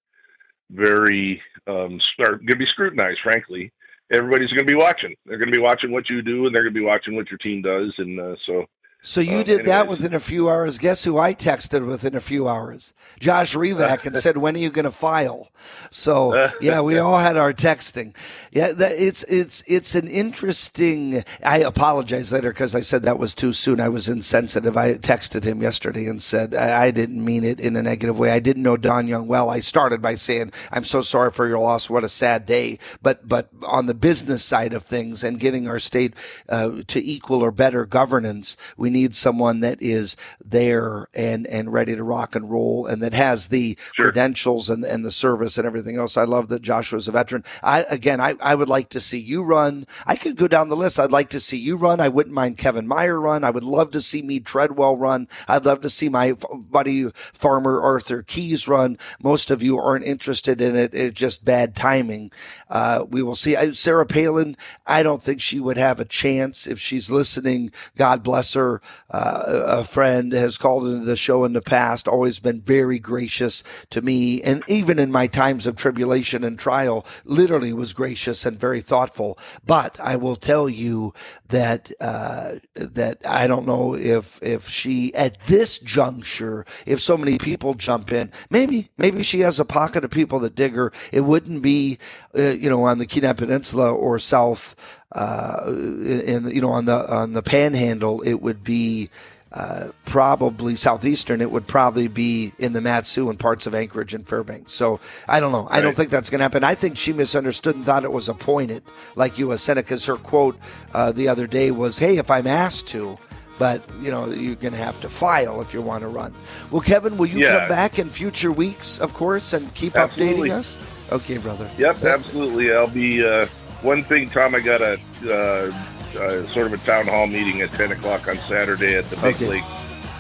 [0.71, 3.21] very um, are going to be scrutinized.
[3.25, 3.73] Frankly,
[4.13, 5.15] everybody's going to be watching.
[5.27, 7.31] They're going to be watching what you do, and they're going to be watching what
[7.31, 8.67] your team does, and uh, so."
[9.05, 10.79] So you Um, did that within a few hours.
[10.79, 12.95] Guess who I texted within a few hours?
[13.21, 15.51] Josh Revak and said, "When are you going to file?"
[15.91, 18.17] So yeah, we all had our texting.
[18.51, 21.23] Yeah, that, it's it's it's an interesting.
[21.45, 23.79] I apologize later because I said that was too soon.
[23.79, 24.77] I was insensitive.
[24.77, 28.31] I texted him yesterday and said I, I didn't mean it in a negative way.
[28.31, 29.51] I didn't know Don Young well.
[29.51, 31.91] I started by saying I'm so sorry for your loss.
[31.91, 32.79] What a sad day.
[33.03, 36.15] But but on the business side of things and getting our state
[36.49, 41.95] uh, to equal or better governance, we need someone that is there and and ready
[41.97, 44.07] to rock and roll and that has the Sure.
[44.07, 46.17] credentials and and the service and everything else.
[46.17, 47.45] I love that Joshua's a veteran.
[47.63, 49.87] I again, I I would like to see you run.
[50.07, 50.99] I could go down the list.
[50.99, 52.01] I'd like to see you run.
[52.01, 53.45] I wouldn't mind Kevin Meyer run.
[53.45, 55.29] I would love to see Mead Treadwell run.
[55.49, 58.99] I'd love to see my buddy Farmer Arthur Keys run.
[59.23, 60.95] Most of you aren't interested in it.
[60.95, 62.31] It's just bad timing.
[62.71, 63.57] Uh, we will see.
[63.57, 67.71] I, Sarah Palin, I don't think she would have a chance if she's listening.
[67.97, 68.81] God bless her.
[69.11, 73.63] Uh, a friend has called into the show in the past, always been very gracious
[73.91, 74.43] to me.
[74.43, 79.39] And even in my times of tribulation and trial, literally was gracious and very thoughtful.
[79.65, 81.15] But I will tell you
[81.49, 87.39] that, uh, that I don't know if, if she at this juncture, if so many
[87.39, 90.93] people jump in, maybe, maybe she has a pocket of people that dig her.
[91.13, 91.99] It wouldn't be,
[92.37, 94.75] uh, you know, on the Kenai Peninsula or South,
[95.13, 99.11] uh, in, you know, on the, on the panhandle, it would be,
[99.53, 101.41] uh, probably southeastern.
[101.41, 104.73] It would probably be in the Matsu and parts of Anchorage and Fairbanks.
[104.73, 105.69] So I don't know.
[105.71, 106.65] I don't think that's going to happen.
[106.65, 108.83] I think she misunderstood and thought it was appointed,
[109.15, 109.63] like U.S.
[109.63, 110.59] Senate, because her quote
[110.93, 113.17] uh, the other day was, "Hey, if I'm asked to."
[113.57, 116.35] But you know you're going to have to file if you want to run.
[116.73, 117.61] Well, Kevin, will you Yeah.
[117.61, 120.49] come back in future weeks, of course, and keep Absolutely.
[120.51, 120.77] updating us?
[121.13, 121.71] Okay, brother.
[121.79, 122.73] Yep, absolutely.
[122.75, 123.47] I'll be uh,
[123.83, 124.55] one thing, Tom.
[124.55, 128.39] I got a uh, uh, sort of a town hall meeting at ten o'clock on
[128.49, 129.49] Saturday at the Big Okay.
[129.49, 129.65] Lake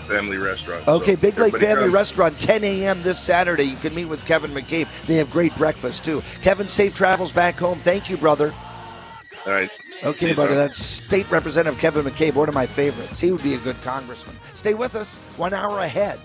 [0.06, 0.86] Family Restaurant.
[0.86, 1.92] Okay, So Big Lake Family come.
[1.94, 3.02] Restaurant, 10 a.m.
[3.02, 3.64] this Saturday.
[3.64, 4.86] You can meet with Kevin McCabe.
[5.06, 6.22] They have great breakfast too.
[6.42, 7.80] Kevin, safe travels back home.
[7.80, 8.52] Thank you, brother.
[9.46, 9.70] All right.
[10.02, 10.54] Okay, See buddy.
[10.54, 13.18] That's State Representative Kevin McCabe, one of my favorites.
[13.20, 14.36] He would be a good congressman.
[14.54, 15.16] Stay with us.
[15.38, 16.20] One hour ahead.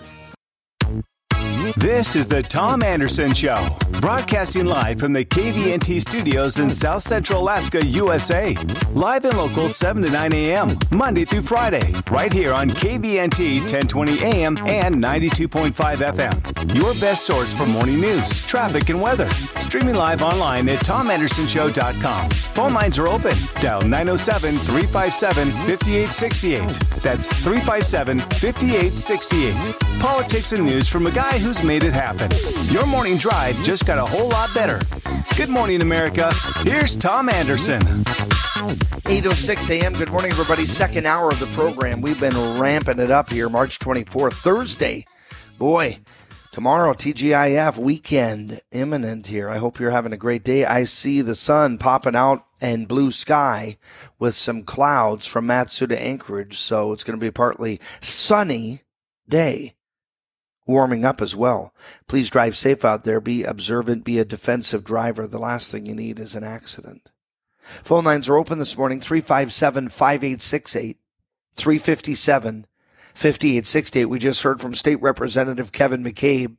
[1.76, 3.68] This is the Tom Anderson Show,
[4.00, 8.56] broadcasting live from the KVNT studios in South Central Alaska, USA.
[8.92, 14.22] Live and local 7 to 9 a.m., Monday through Friday, right here on KVNT 1020
[14.24, 16.74] AM and 92.5 FM.
[16.74, 19.28] Your best source for morning news, traffic, and weather.
[19.60, 22.30] Streaming live online at tomandersonshow.com.
[22.30, 23.36] Phone lines are open.
[23.60, 27.02] Dial 907 357 5868.
[27.02, 30.00] That's 357 5868.
[30.00, 32.30] Politics and news from a guy who's made it happen.
[32.72, 34.78] Your morning drive just got a whole lot better.
[35.36, 36.30] Good morning, America.
[36.58, 37.80] Here's Tom Anderson.
[37.80, 39.94] 8.06 a.m.
[39.94, 40.64] Good morning, everybody.
[40.64, 42.02] Second hour of the program.
[42.02, 45.06] We've been ramping it up here, March 24th, Thursday.
[45.58, 45.98] Boy,
[46.52, 49.50] tomorrow, TGIF weekend imminent here.
[49.50, 50.64] I hope you're having a great day.
[50.64, 53.76] I see the sun popping out and blue sky
[54.20, 56.60] with some clouds from Matsu to Anchorage.
[56.60, 58.82] So it's going to be a partly sunny
[59.28, 59.74] day.
[60.66, 61.74] Warming up as well.
[62.06, 63.20] Please drive safe out there.
[63.20, 64.04] Be observant.
[64.04, 65.26] Be a defensive driver.
[65.26, 67.10] The last thing you need is an accident.
[67.82, 70.98] Phone lines are open this morning 357 5868,
[71.54, 72.66] 357
[73.14, 74.04] 5868.
[74.06, 76.56] We just heard from State Representative Kevin McCabe.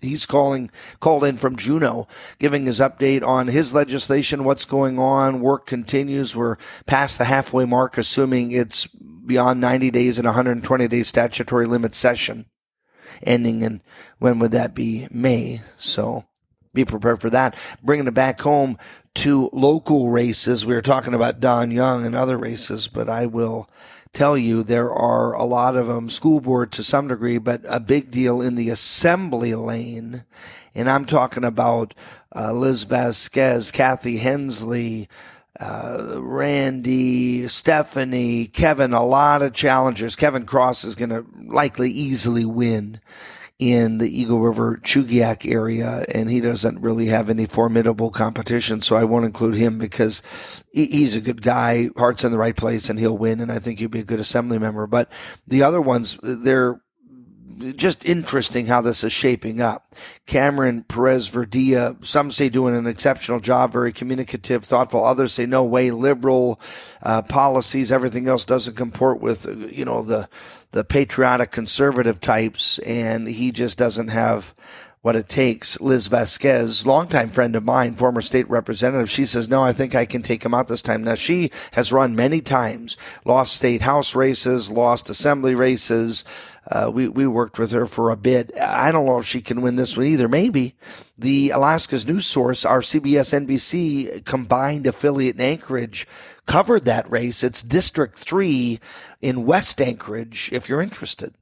[0.00, 0.70] He's calling,
[1.00, 2.06] called in from Juneau,
[2.38, 5.40] giving his update on his legislation, what's going on.
[5.40, 6.36] Work continues.
[6.36, 11.94] We're past the halfway mark, assuming it's beyond 90 days and 120 days statutory limit
[11.94, 12.46] session
[13.22, 13.82] ending and
[14.18, 15.08] when would that be?
[15.10, 15.60] May.
[15.78, 16.24] So
[16.74, 17.56] be prepared for that.
[17.82, 18.78] Bringing it back home
[19.16, 20.64] to local races.
[20.64, 23.68] We were talking about Don Young and other races, but I will
[24.12, 27.80] tell you there are a lot of them school board to some degree, but a
[27.80, 30.24] big deal in the assembly lane.
[30.74, 31.94] And I'm talking about
[32.34, 35.08] uh, Liz Vasquez, Kathy Henslee,
[35.60, 40.16] uh, Randy, Stephanie, Kevin, a lot of challengers.
[40.16, 43.00] Kevin Cross is going to likely easily win
[43.58, 48.80] in the Eagle River Chugiak area, and he doesn't really have any formidable competition.
[48.80, 50.22] So I won't include him because
[50.72, 53.40] he's a good guy, heart's in the right place, and he'll win.
[53.40, 54.86] And I think he'll be a good assembly member.
[54.86, 55.10] But
[55.46, 56.80] the other ones, they're
[57.76, 59.94] just interesting how this is shaping up.
[60.26, 65.04] Cameron Perez Verdia, some say doing an exceptional job, very communicative, thoughtful.
[65.04, 66.60] Others say no way, liberal
[67.02, 70.28] uh, policies, everything else doesn't comport with, you know, the
[70.72, 74.54] the patriotic conservative types, and he just doesn't have
[75.02, 75.80] what it takes.
[75.80, 80.06] Liz Vasquez, longtime friend of mine, former state representative, she says, no, I think I
[80.06, 81.04] can take him out this time.
[81.04, 86.24] Now she has run many times, lost state house races, lost assembly races.
[86.70, 88.52] Uh, we, we worked with her for a bit.
[88.60, 90.28] I don't know if she can win this one either.
[90.28, 90.74] Maybe
[91.16, 96.06] the Alaska's news source, our CBS NBC combined affiliate in Anchorage
[96.46, 97.44] covered that race.
[97.44, 98.80] It's District 3
[99.20, 101.34] in West Anchorage, if you're interested.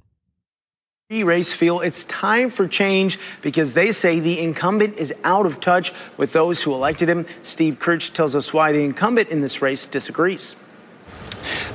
[1.08, 5.92] Race feel it's time for change because they say the incumbent is out of touch
[6.16, 7.26] with those who elected him.
[7.42, 10.56] Steve Kirch tells us why the incumbent in this race disagrees.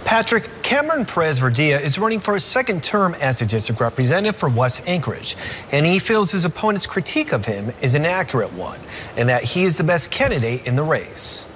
[0.04, 4.50] Patrick, Cameron Perez Verdia is running for a second term as the district representative for
[4.50, 5.38] West Anchorage,
[5.72, 8.82] and he feels his opponent's critique of him is an accurate one
[9.16, 11.48] and that he is the best candidate in the race.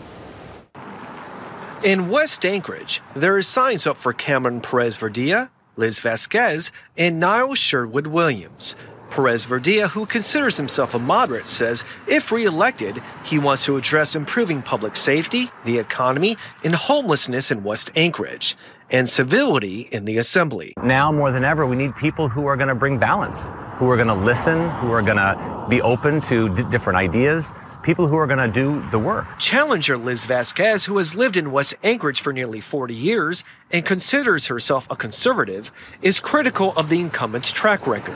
[1.84, 7.56] In West Anchorage, there are signs up for Cameron Perez Verdia, Liz Vasquez, and Niall
[7.56, 8.76] Sherwood Williams.
[9.10, 14.62] Perez Verdia, who considers himself a moderate, says if reelected, he wants to address improving
[14.62, 18.58] public safety, the economy, and homelessness in West Anchorage,
[18.92, 20.74] and civility in the assembly.
[20.84, 23.48] Now more than ever, we need people who are going to bring balance,
[23.78, 27.54] who are going to listen, who are going to be open to d- different ideas,
[27.84, 29.26] people who are going to do the work.
[29.40, 33.44] Challenger Liz Vasquez, who has lived in West Anchorage for nearly 40 years
[33.76, 35.72] and considers herself a conservative,
[36.02, 38.16] is critical of the incumbent's track record.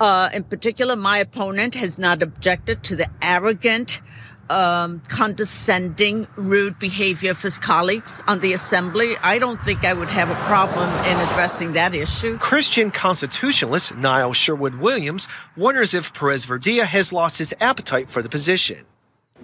[0.00, 4.00] Uh, in particular, my opponent has not objected to the arrogant,
[4.48, 9.16] um, condescending, rude behavior of his colleagues on the assembly.
[9.22, 12.38] I don't think I would have a problem in addressing that issue.
[12.38, 18.28] Christian constitutionalist Niall Sherwood Williams wonders if Perez Verdia has lost his appetite for the
[18.28, 18.86] position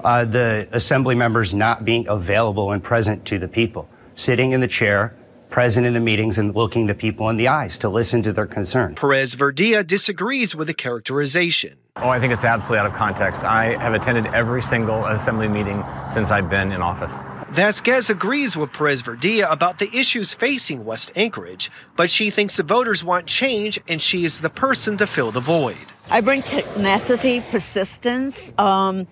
[0.04, 4.68] uh, the assembly members not being available and present to the people, sitting in the
[4.68, 5.14] chair,
[5.50, 8.46] present in the meetings and looking the people in the eyes to listen to their
[8.46, 8.98] concerns.
[8.98, 11.76] Perez Verdia disagrees with the characterization.
[11.96, 13.44] Oh, I think it's absolutely out of context.
[13.44, 17.18] I have attended every single assembly meeting since I've been in office.
[17.50, 22.62] Vasquez agrees with Perez Verdia about the issues facing West Anchorage, but she thinks the
[22.62, 25.86] voters want change and she is the person to fill the void.
[26.10, 29.06] I bring tenacity, persistence, um,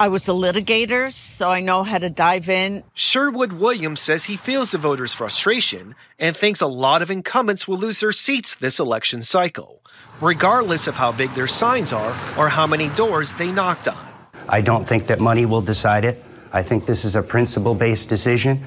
[0.00, 2.84] I was a litigator, so I know how to dive in.
[2.94, 7.76] Sherwood Williams says he feels the voters' frustration and thinks a lot of incumbents will
[7.76, 9.82] lose their seats this election cycle,
[10.22, 14.08] regardless of how big their signs are or how many doors they knocked on.
[14.48, 16.24] I don't think that money will decide it.
[16.50, 18.64] I think this is a principle based decision.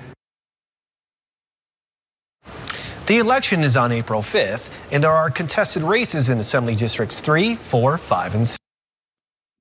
[3.08, 7.56] The election is on April 5th, and there are contested races in Assembly Districts 3,
[7.56, 8.63] 4, 5, and 6.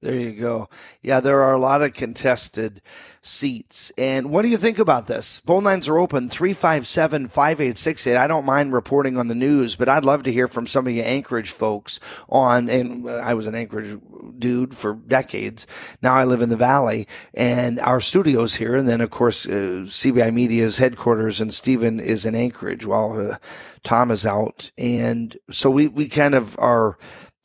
[0.02, 0.68] There you go.
[1.00, 2.82] Yeah, there are a lot of contested
[3.20, 3.92] seats.
[3.96, 5.38] And what do you think about this?
[5.38, 8.16] Phone lines are open 357 5868.
[8.16, 10.92] I don't mind reporting on the news, but I'd love to hear from some of
[10.92, 13.96] you Anchorage folks on, and I was an Anchorage
[14.36, 15.68] dude for decades.
[16.02, 18.74] Now I live in the Valley and our studios here.
[18.74, 23.36] And then, of course, uh, CBI Media's headquarters and Stephen is in Anchorage while uh,
[23.84, 24.72] Tom is out.
[24.76, 26.98] And so we, we kind of are,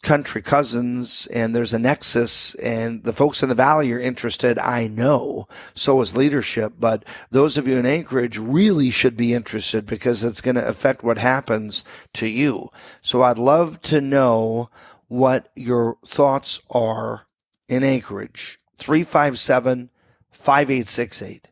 [0.03, 4.59] country cousins and there's a nexus and the folks in the valley are interested.
[4.59, 5.47] I know.
[5.73, 10.41] So is leadership, but those of you in Anchorage really should be interested because it's
[10.41, 11.83] going to affect what happens
[12.13, 12.69] to you.
[13.01, 14.69] So I'd love to know
[15.07, 17.27] what your thoughts are
[17.67, 18.57] in Anchorage.
[18.77, 19.89] 357
[20.31, 21.47] 5868.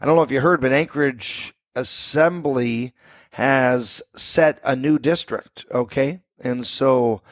[0.00, 2.94] I don't know if you heard, but Anchorage Assembly
[3.32, 5.66] has set a new district.
[5.72, 6.20] Okay.
[6.40, 7.22] And so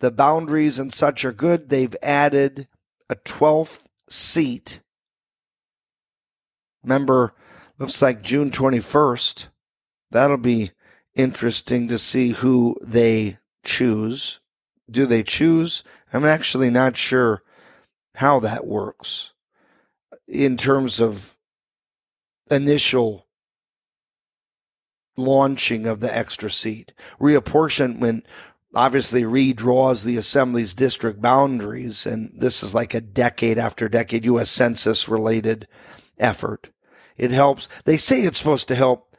[0.00, 1.68] the boundaries and such are good.
[1.68, 2.68] They've added
[3.08, 4.80] a 12th seat.
[6.82, 7.34] Remember,
[7.78, 9.48] looks like June 21st.
[10.10, 10.72] That'll be
[11.14, 14.40] interesting to see who they choose.
[14.90, 15.82] Do they choose?
[16.12, 17.42] I'm actually not sure
[18.16, 19.32] how that works
[20.28, 21.36] in terms of
[22.50, 23.26] initial
[25.16, 26.92] launching of the extra seat.
[27.20, 28.22] Reapportionment
[28.76, 34.50] obviously redraws the assembly's district boundaries, and this is like a decade after decade U.S.
[34.50, 35.66] Census related
[36.18, 36.68] effort.
[37.16, 39.16] It helps, they say it's supposed to help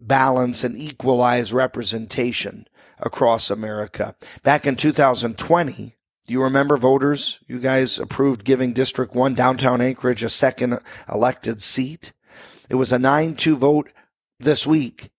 [0.00, 2.66] balance and equalize representation
[2.98, 4.16] across America.
[4.42, 5.96] Back in 2020,
[6.26, 7.38] do you remember voters?
[7.46, 12.12] You guys approved giving District 1 downtown Anchorage a second elected seat.
[12.68, 13.92] It was a 9 2 vote
[14.40, 15.10] this week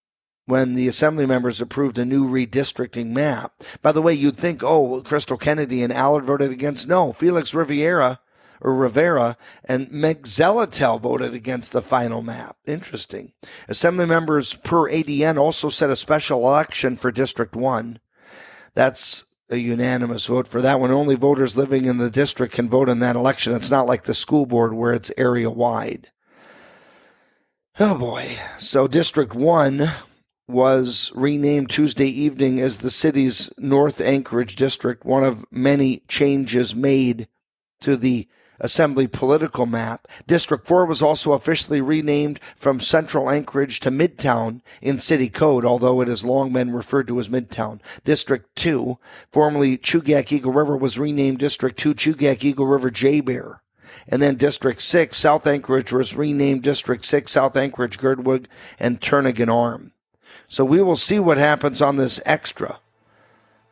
[0.49, 3.63] when the assembly members approved a new redistricting map.
[3.83, 6.87] By the way, you'd think, oh, Crystal Kennedy and Allard voted against.
[6.87, 8.19] No, Felix Riviera
[8.59, 12.57] or Rivera and Meg Zaletel voted against the final map.
[12.65, 13.31] Interesting.
[13.67, 17.99] Assembly members per ADN also set a special election for District 1.
[18.73, 20.91] That's a unanimous vote for that one.
[20.91, 23.53] Only voters living in the district can vote in that election.
[23.53, 26.09] It's not like the school board where it's area wide.
[27.79, 28.37] Oh boy.
[28.57, 29.89] So District 1
[30.49, 37.27] was renamed Tuesday evening as the city's North Anchorage District, one of many changes made
[37.81, 38.27] to the
[38.59, 40.07] Assembly political map.
[40.27, 46.01] District 4 was also officially renamed from Central Anchorage to Midtown in city code, although
[46.01, 47.79] it has long been referred to as Midtown.
[48.03, 48.97] District 2,
[49.31, 53.59] formerly Chugiak Eagle River, was renamed District 2 Chugiak Eagle River JBER.
[54.07, 59.53] And then District 6, South Anchorage, was renamed District 6, South Anchorage, Girdwood, and Turnagain
[59.53, 59.93] Arm.
[60.49, 62.79] So we will see what happens on this extra.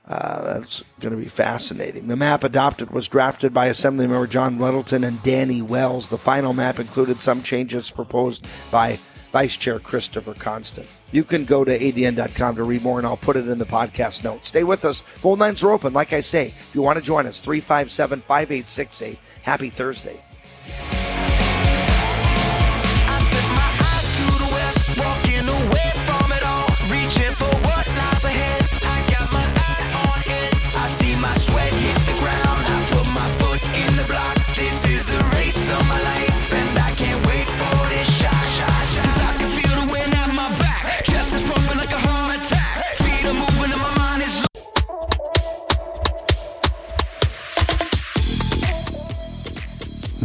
[0.07, 2.07] Uh, that's going to be fascinating.
[2.07, 6.09] The map adopted was drafted by Assemblymember John Weddleton and Danny Wells.
[6.09, 8.99] The final map included some changes proposed by
[9.33, 10.87] Vice Chair Christopher Constant.
[11.11, 14.23] You can go to adn.com to read more, and I'll put it in the podcast
[14.23, 14.47] notes.
[14.47, 15.01] Stay with us.
[15.01, 15.91] Phone lines are open.
[15.91, 19.19] Like I say, if you want to join us, 357 5868.
[19.41, 20.21] Happy Thursday.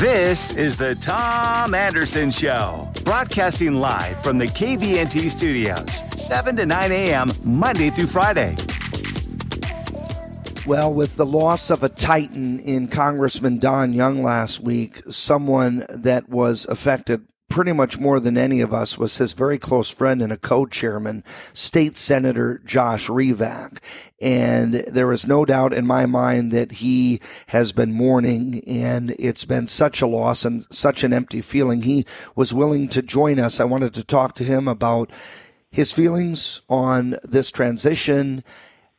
[0.03, 6.90] This is the Tom Anderson Show, broadcasting live from the KVNT studios, 7 to 9
[6.90, 8.57] a.m., Monday through Friday.
[10.66, 16.28] Well, with the loss of a titan in Congressman Don Young last week, someone that
[16.28, 20.32] was affected pretty much more than any of us was his very close friend and
[20.32, 21.22] a co-chairman,
[21.53, 23.78] State Senator Josh Revak.
[24.22, 29.44] And there is no doubt in my mind that he has been mourning and it's
[29.44, 31.82] been such a loss and such an empty feeling.
[31.82, 33.61] He was willing to join us.
[33.61, 35.11] I wanted to talk to him about
[35.70, 38.44] his feelings on this transition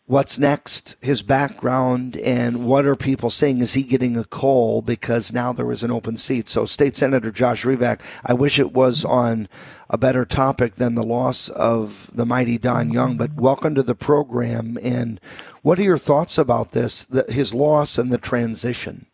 [0.05, 3.61] what's next, his background, and what are people saying?
[3.61, 6.49] Is he getting a call because now there is an open seat?
[6.49, 9.47] So, State Senator Josh Revak, I wish it was on
[9.89, 13.95] a better topic than the loss of the mighty Don Young, but welcome to the
[13.95, 14.77] program.
[14.81, 15.19] And
[15.61, 19.05] what are your thoughts about this, the, his loss and the transition?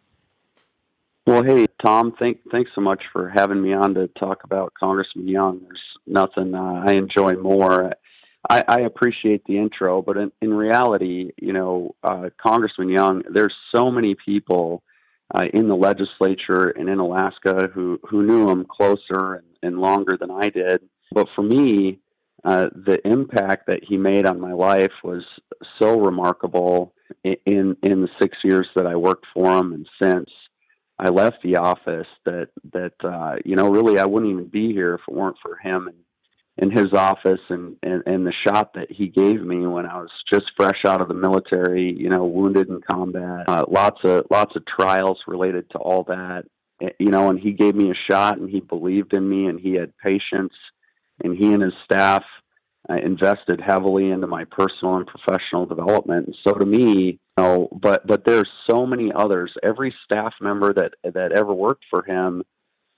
[1.27, 5.27] Well, hey, Tom, thank, thanks so much for having me on to talk about Congressman
[5.27, 5.61] Young.
[5.61, 7.93] There's nothing uh, I enjoy more.
[8.49, 13.53] I, I appreciate the intro, but in, in reality, you know, uh, Congressman Young, there's
[13.73, 14.83] so many people
[15.33, 20.17] uh, in the legislature and in Alaska who who knew him closer and, and longer
[20.19, 20.81] than I did.
[21.11, 21.99] But for me,
[22.43, 25.23] uh, the impact that he made on my life was
[25.79, 26.93] so remarkable
[27.23, 30.29] in in the six years that I worked for him and since
[30.97, 34.95] I left the office that that uh, you know really I wouldn't even be here
[34.95, 35.97] if it weren't for him and
[36.61, 40.09] in his office and, and, and the shot that he gave me when I was
[40.31, 44.55] just fresh out of the military, you know, wounded in combat, uh, lots of lots
[44.57, 46.43] of trials related to all that,
[46.81, 49.59] eh, you know, and he gave me a shot and he believed in me and
[49.61, 50.53] he had patience
[51.23, 52.23] and he and his staff
[52.89, 56.27] uh, invested heavily into my personal and professional development.
[56.27, 59.53] And so to me, you know, but but there's so many others.
[59.63, 62.43] Every staff member that that ever worked for him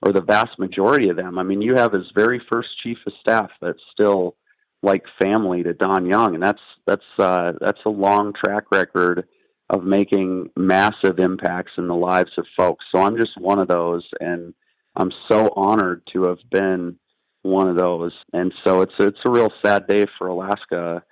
[0.02, 1.38] or the vast majority of them.
[1.38, 4.36] I mean, you have his very first chief of staff that's still
[4.82, 9.26] like family to Don Young, and that's that's uh, that's a long track record
[9.70, 12.84] of making massive impacts in the lives of folks.
[12.94, 14.52] So I'm just one of those, and
[14.96, 16.98] I'm so honored to have been
[17.42, 18.12] one of those.
[18.32, 21.02] And so it's it's a real sad day for Alaska.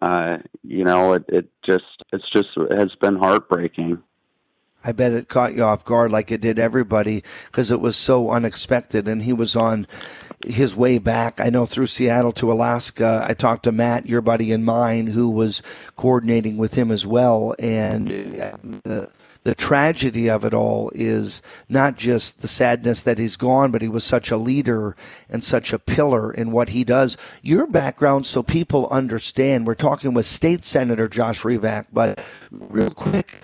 [0.00, 4.02] Uh, you know, it, it just it's just it has been heartbreaking.
[4.82, 8.30] I bet it caught you off guard like it did everybody because it was so
[8.30, 9.08] unexpected.
[9.08, 9.86] And he was on
[10.44, 11.40] his way back.
[11.40, 13.24] I know through Seattle to Alaska.
[13.28, 15.62] I talked to Matt, your buddy and mine, who was
[15.96, 17.54] coordinating with him as well.
[17.58, 19.10] And the,
[19.42, 23.88] the tragedy of it all is not just the sadness that he's gone, but he
[23.88, 24.96] was such a leader
[25.28, 27.16] and such a pillar in what he does.
[27.42, 33.42] Your background, so people understand, we're talking with State Senator Josh Revak, but real quick,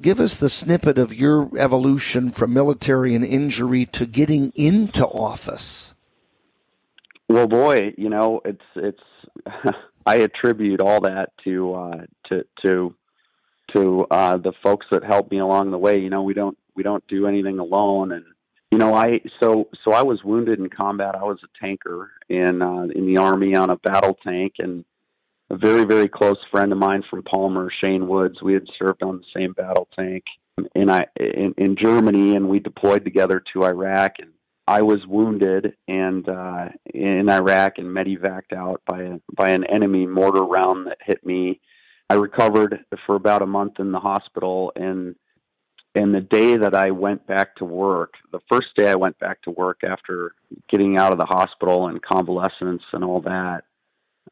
[0.00, 5.94] give us the snippet of your evolution from military and injury to getting into office.
[7.28, 9.02] Well, boy, you know, it's it's.
[10.06, 12.94] I attribute all that to uh, to to
[13.74, 15.98] to uh, the folks that helped me along the way.
[15.98, 18.24] You know, we don't we don't do anything alone, and
[18.70, 21.16] you know, I so so I was wounded in combat.
[21.16, 24.84] I was a tanker in uh, in the army on a battle tank, and
[25.50, 28.42] a very, very close friend of mine from Palmer, Shane Woods.
[28.42, 30.24] We had served on the same battle tank
[30.74, 34.14] in I in, in Germany, and we deployed together to Iraq.
[34.18, 34.32] And
[34.66, 40.06] I was wounded and uh, in Iraq and medevaced out by a, by an enemy
[40.06, 41.60] mortar round that hit me.
[42.08, 45.14] I recovered for about a month in the hospital, and
[45.94, 49.40] and the day that I went back to work, the first day I went back
[49.42, 50.34] to work after
[50.68, 53.64] getting out of the hospital and convalescence and all that,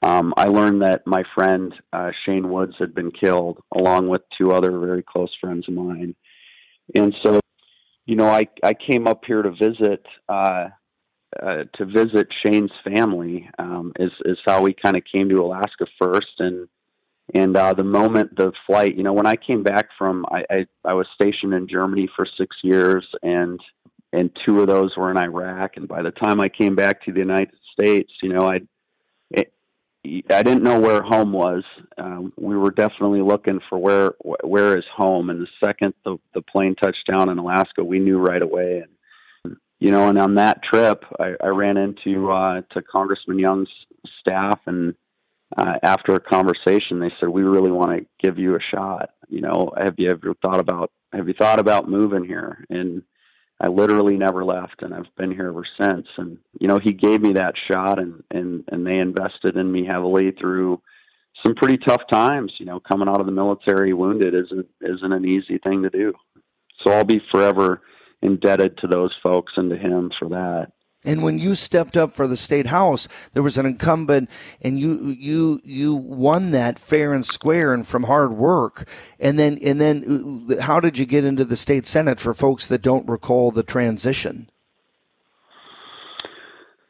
[0.03, 4.53] um, I learned that my friend uh, Shane Woods had been killed, along with two
[4.53, 6.15] other very close friends of mine.
[6.95, 7.41] And so,
[8.07, 10.69] you know, I I came up here to visit uh,
[11.43, 13.49] uh, to visit Shane's family.
[13.59, 16.69] Um, is is how we kind of came to Alaska first, and
[17.33, 20.67] and uh, the moment the flight, you know, when I came back from, I, I
[20.85, 23.59] I was stationed in Germany for six years, and
[24.13, 25.77] and two of those were in Iraq.
[25.77, 28.61] And by the time I came back to the United States, you know, I
[30.05, 31.63] I didn't know where home was.
[31.97, 35.31] Um, we were definitely looking for where where is home.
[35.31, 38.83] And the second the the plane touched down in Alaska, we knew right away.
[38.85, 43.69] And you know, and on that trip, I, I ran into uh, to Congressman Young's
[44.21, 44.95] staff, and
[45.57, 49.11] uh, after a conversation, they said, "We really want to give you a shot.
[49.29, 53.03] You know, have you ever thought about have you thought about moving here?" And
[53.65, 56.07] I literally never left, and I've been here ever since.
[56.19, 59.87] And you know, he gave me that shot, and and and they invested in me
[59.87, 60.83] heavily through
[61.45, 62.53] some pretty tough times.
[62.59, 66.13] You know, coming out of the military wounded isn't isn't an easy thing to do.
[66.85, 67.81] So I'll be forever
[68.21, 70.73] indebted to those folks and to him for that.
[71.05, 74.31] And when you stepped up for the state house, there was an incumbent,
[74.63, 78.89] and you you you won that fair and square and from hard work.
[79.21, 82.67] And then and then, uh, how did you get into the state senate for folks
[82.69, 84.49] that don't recall the transition?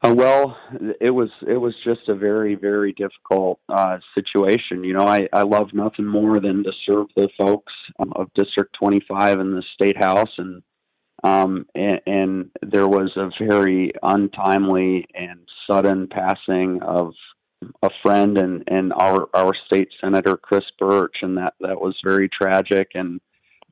[0.05, 0.57] Uh, well,
[1.01, 4.85] it was it was just a very very difficult uh, situation.
[4.85, 9.41] You know, I I love nothing more than to serve the folks of District 25
[9.41, 10.63] in the state house and
[11.25, 17.15] um, and, and, there was a very untimely and sudden passing of
[17.83, 22.29] a friend and, and our, our state senator, Chris Birch, and that, that was very
[22.29, 22.91] tragic.
[22.95, 23.21] And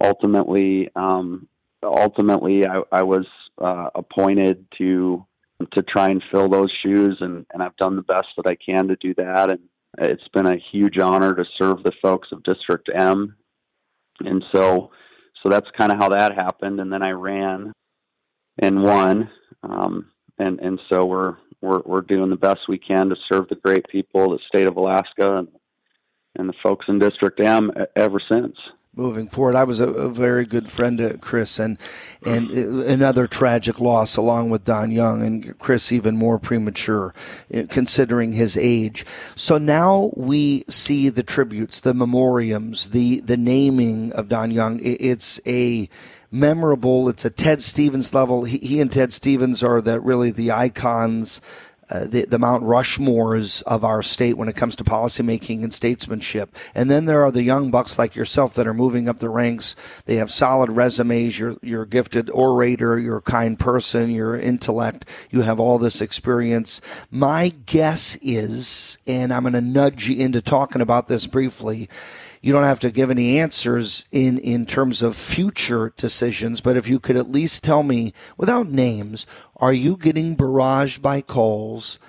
[0.01, 1.47] ultimately, um,
[1.83, 3.27] ultimately, I, I was
[3.59, 5.27] uh, appointed to
[5.71, 8.89] to try and fill those shoes, and, and I've done the best that I can
[8.89, 9.51] to do that.
[9.51, 9.61] And
[9.99, 13.37] it's been a huge honor to serve the folks of District M.
[14.21, 14.91] And so,
[15.43, 16.81] so that's kind of how that happened.
[16.81, 17.73] And then I ran
[18.59, 19.31] and won.
[19.63, 23.55] Um, and and so we're we're we're doing the best we can to serve the
[23.57, 25.49] great people the state of Alaska and
[26.37, 28.57] and the folks in District M ever since
[28.95, 29.57] moving forward.
[29.57, 31.79] I was a, a, very good friend to Chris, and
[32.25, 37.15] and another tragic loss along with Don Young, and Chris even more premature,
[37.51, 39.07] eh, considering his age.
[39.35, 44.79] So now we see the tributes, the memoriams, the the naming of Don Young.
[44.83, 45.89] It's a
[46.31, 47.09] memorable.
[47.09, 48.45] It's a Ted Stevens level.
[48.45, 51.41] He, he and Ted Stevens are the really the icons
[51.93, 56.57] uh, the, the Mount Rushmores of our state when it comes to policymaking and statesmanship.
[56.75, 59.77] And then there are the young bucks like yourself that are moving up the ranks.
[60.07, 61.39] They have solid resumes.
[61.39, 62.99] You're, you're a gifted orator.
[62.99, 64.11] You're a kind person.
[64.11, 65.07] You're intellect.
[65.29, 66.81] You have all this experience.
[67.11, 71.91] My guess is, and I'm going to nudge you into talking about this briefly,
[72.43, 76.89] you don't have to give any answers in, in terms of future decisions, but if
[76.89, 79.27] you could at least tell me without names,
[79.63, 82.01] are you getting barraged by calls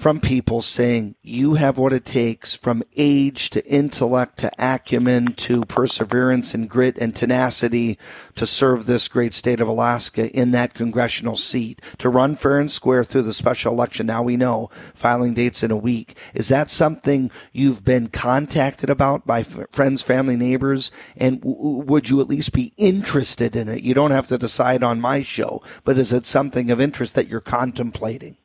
[0.00, 5.60] from people saying you have what it takes from age to intellect to acumen to
[5.66, 7.98] perseverance and grit and tenacity
[8.34, 12.72] to serve this great state of Alaska in that congressional seat, to run fair and
[12.72, 14.06] square through the special election.
[14.06, 16.16] Now we know filing dates in a week.
[16.32, 20.90] Is that something you've been contacted about by f- friends, family, neighbors?
[21.14, 23.82] And w- would you at least be interested in it?
[23.82, 27.28] You don't have to decide on my show, but is it something of interest that
[27.28, 28.38] you're contemplating?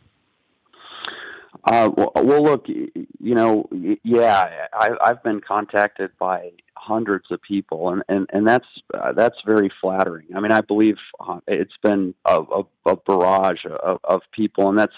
[1.63, 3.67] Uh, well, look, you know,
[4.03, 9.37] yeah, I, I've been contacted by hundreds of people, and and and that's uh, that's
[9.45, 10.27] very flattering.
[10.35, 14.77] I mean, I believe uh, it's been a, a, a barrage of, of people, and
[14.77, 14.93] that's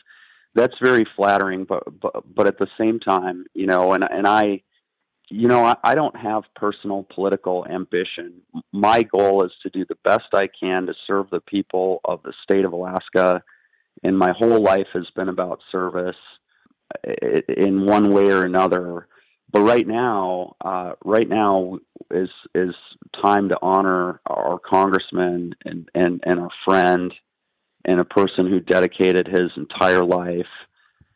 [0.55, 1.63] that's very flattering.
[1.65, 4.61] But but but at the same time, you know, and and I,
[5.29, 8.41] you know, I, I don't have personal political ambition.
[8.73, 12.33] My goal is to do the best I can to serve the people of the
[12.43, 13.43] state of Alaska,
[14.03, 16.15] and my whole life has been about service
[17.03, 19.07] in one way or another.
[19.51, 21.79] But right now, uh, right now
[22.11, 22.75] is is
[23.23, 27.13] time to honor our congressman and, and, and our friend
[27.85, 30.45] and a person who dedicated his entire life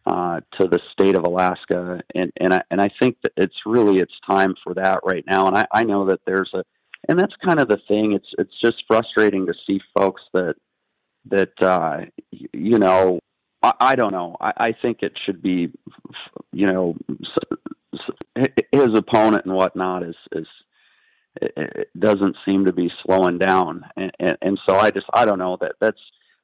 [0.05, 2.01] uh, to the state of Alaska.
[2.15, 5.47] And and I and I think that it's really it's time for that right now.
[5.47, 6.63] And I, I know that there's a
[7.09, 8.13] and that's kind of the thing.
[8.13, 10.55] It's it's just frustrating to see folks that
[11.25, 13.19] that uh, you know
[13.63, 14.37] I, I don't know.
[14.39, 15.71] I, I think it should be,
[16.51, 16.95] you know,
[18.71, 20.47] his opponent and whatnot is is
[21.41, 25.39] it doesn't seem to be slowing down, and, and, and so I just I don't
[25.39, 25.99] know that that's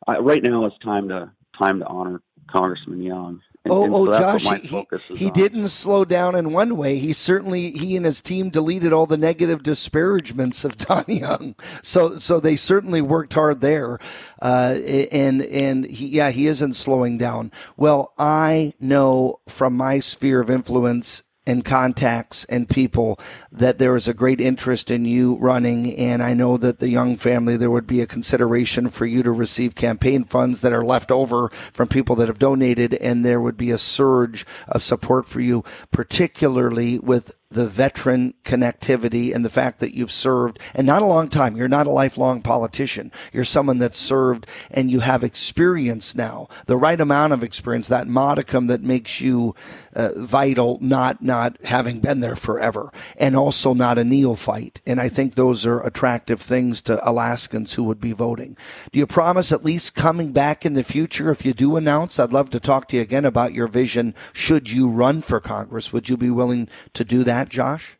[0.07, 3.41] I, right now it's time to time to honor Congressman Young.
[3.69, 5.33] And, oh, and oh, so Josh, he, he on.
[5.33, 6.97] didn't slow down in one way.
[6.97, 11.55] He certainly, he and his team deleted all the negative disparagements of Don Young.
[11.81, 13.99] So, so they certainly worked hard there.
[14.41, 14.75] Uh,
[15.11, 17.51] and, and he, yeah, he isn't slowing down.
[17.75, 23.19] Well, I know from my sphere of influence and contacts and people
[23.51, 25.97] that there is a great interest in you running.
[25.97, 29.31] And I know that the Young family, there would be a consideration for you to
[29.31, 32.93] receive campaign funds that are left over from people that have donated.
[32.95, 39.33] And there would be a surge of support for you, particularly with the veteran connectivity
[39.33, 41.55] and the fact that you've served and not a long time.
[41.55, 43.11] You're not a lifelong politician.
[43.31, 48.07] You're someone that's served and you have experience now, the right amount of experience, that
[48.07, 49.55] modicum that makes you
[49.95, 54.81] uh, vital, not, not having been there forever and also not a neophyte.
[54.85, 58.57] And I think those are attractive things to Alaskans who would be voting.
[58.91, 61.31] Do you promise at least coming back in the future?
[61.31, 64.13] If you do announce, I'd love to talk to you again about your vision.
[64.33, 65.93] Should you run for Congress?
[65.93, 67.36] Would you be willing to do that?
[67.37, 67.97] That, Josh?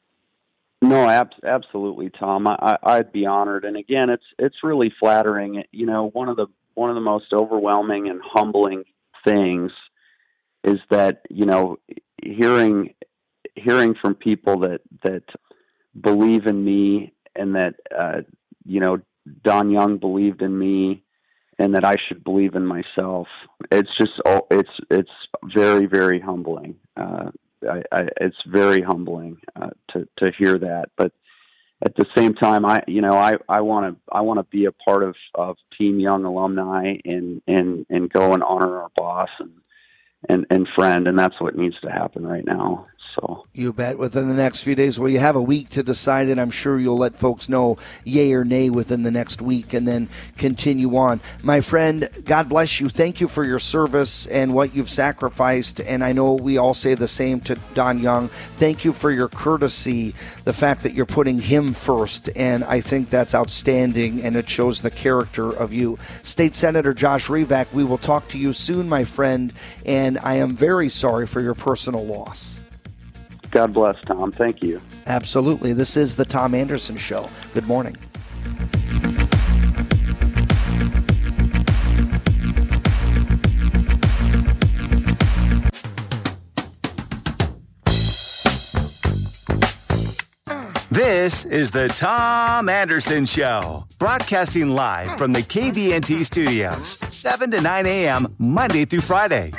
[0.82, 2.48] No, ab- absolutely, Tom.
[2.48, 3.66] I, I'd be honored.
[3.66, 5.64] And again, it's it's really flattering.
[5.72, 8.84] You know, one of the one of the most overwhelming and humbling
[9.26, 9.72] things
[10.64, 11.78] is that you know
[12.22, 12.94] hearing
[13.56, 15.24] hearing from people that that
[16.00, 18.22] believe in me and that uh,
[18.66, 19.00] you know
[19.44, 21.04] Don Young believed in me
[21.58, 23.28] and that I should believe in myself.
[23.72, 24.12] It's just
[24.52, 25.10] it's it's
[25.56, 26.76] very very humbling.
[26.96, 27.32] Uh,
[27.64, 30.90] I, I, it's very humbling uh, to to hear that.
[30.98, 31.12] But
[31.84, 34.66] at the same time, I you know I I want to I want to be
[34.66, 39.30] a part of of Team Young alumni and and and go and honor our boss
[39.40, 39.52] and
[40.30, 42.88] and and friend, and that's what needs to happen right now.
[43.20, 43.98] So you bet.
[43.98, 46.80] Within the next few days, well, you have a week to decide, and I'm sure
[46.80, 50.08] you'll let folks know yay or nay within the next week, and then
[50.38, 51.20] continue on.
[51.42, 52.90] My friend, God bless you.
[52.90, 55.80] Thank you for your service and what you've sacrificed.
[55.80, 58.28] And I know we all say the same to Don Young.
[58.58, 60.14] Thank you for your courtesy,
[60.44, 64.82] the fact that you're putting him first, and I think that's outstanding, and it shows
[64.82, 65.98] the character of you.
[66.22, 69.54] State Senator Josh Revak, we will talk to you soon, my friend,
[69.86, 72.60] and I am very sorry for your personal loss.
[73.58, 74.32] God bless, Tom.
[74.32, 74.80] Thank you.
[75.08, 75.74] Absolutely.
[75.74, 77.28] This is the Tom Anderson Show.
[77.56, 77.98] Good morning.
[90.98, 97.86] This is the Tom Anderson Show, broadcasting live from the KVNT studios, 7 to 9
[97.86, 99.52] a.m., Monday through Friday.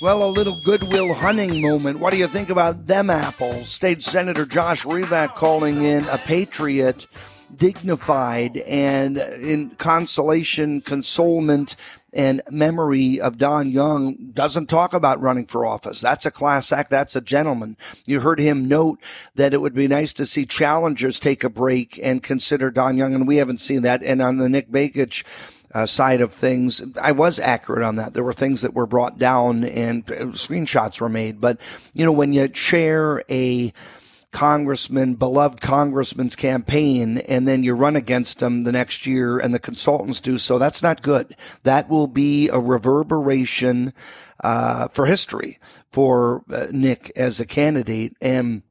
[0.00, 1.98] Well, a little goodwill hunting moment.
[1.98, 3.70] What do you think about them apples?
[3.70, 7.08] State Senator Josh Revak calling in a patriot,
[7.56, 11.74] dignified, and in consolation, consolement,
[12.14, 16.00] and memory of Don Young doesn't talk about running for office.
[16.00, 16.90] That's a class act.
[16.90, 17.76] That's a gentleman.
[18.06, 19.00] You heard him note
[19.34, 23.14] that it would be nice to see challengers take a break and consider Don Young,
[23.14, 24.02] and we haven't seen that.
[24.02, 25.24] And on the Nick Begich
[25.74, 28.14] uh, side of things, I was accurate on that.
[28.14, 31.40] There were things that were brought down and uh, screenshots were made.
[31.40, 31.58] But,
[31.92, 33.72] you know, when you chair a
[34.34, 39.58] congressman, beloved congressman's campaign, and then you run against them the next year and the
[39.58, 41.34] consultants do so, that's not good.
[41.62, 43.94] That will be a reverberation,
[44.42, 45.58] uh, for history
[45.90, 48.16] for uh, Nick as a candidate.
[48.20, 48.62] And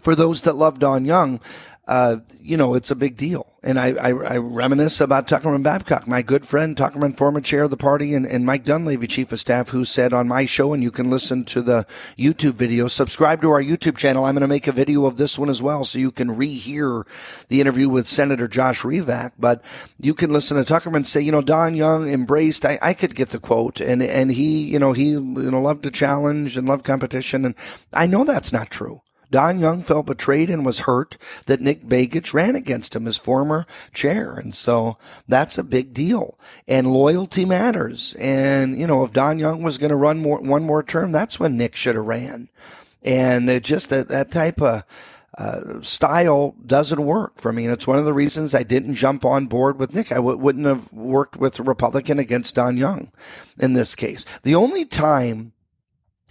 [0.00, 1.40] for those that love Don Young,
[1.88, 3.52] uh, you know, it's a big deal.
[3.64, 7.70] And I, I, I, reminisce about Tuckerman Babcock, my good friend, Tuckerman, former chair of
[7.70, 10.82] the party, and, and Mike Dunleavy, chief of staff, who said on my show, and
[10.82, 14.24] you can listen to the YouTube video, subscribe to our YouTube channel.
[14.24, 17.04] I'm going to make a video of this one as well, so you can rehear
[17.48, 19.32] the interview with Senator Josh Revak.
[19.38, 19.62] But
[19.98, 23.30] you can listen to Tuckerman say, you know, Don Young embraced, I, I could get
[23.30, 26.84] the quote, and, and he, you know, he, you know, loved to challenge and loved
[26.84, 27.44] competition.
[27.44, 27.54] And
[27.92, 29.02] I know that's not true.
[29.32, 31.16] Don Young felt betrayed and was hurt
[31.46, 34.34] that Nick Begich ran against him as former chair.
[34.34, 36.38] And so that's a big deal.
[36.68, 38.14] And loyalty matters.
[38.20, 41.40] And, you know, if Don Young was going to run more, one more term, that's
[41.40, 42.50] when Nick should have ran.
[43.02, 44.84] And just that, that type of,
[45.38, 47.64] uh, style doesn't work for me.
[47.64, 50.12] And it's one of the reasons I didn't jump on board with Nick.
[50.12, 53.10] I w- wouldn't have worked with a Republican against Don Young
[53.58, 54.26] in this case.
[54.42, 55.51] The only time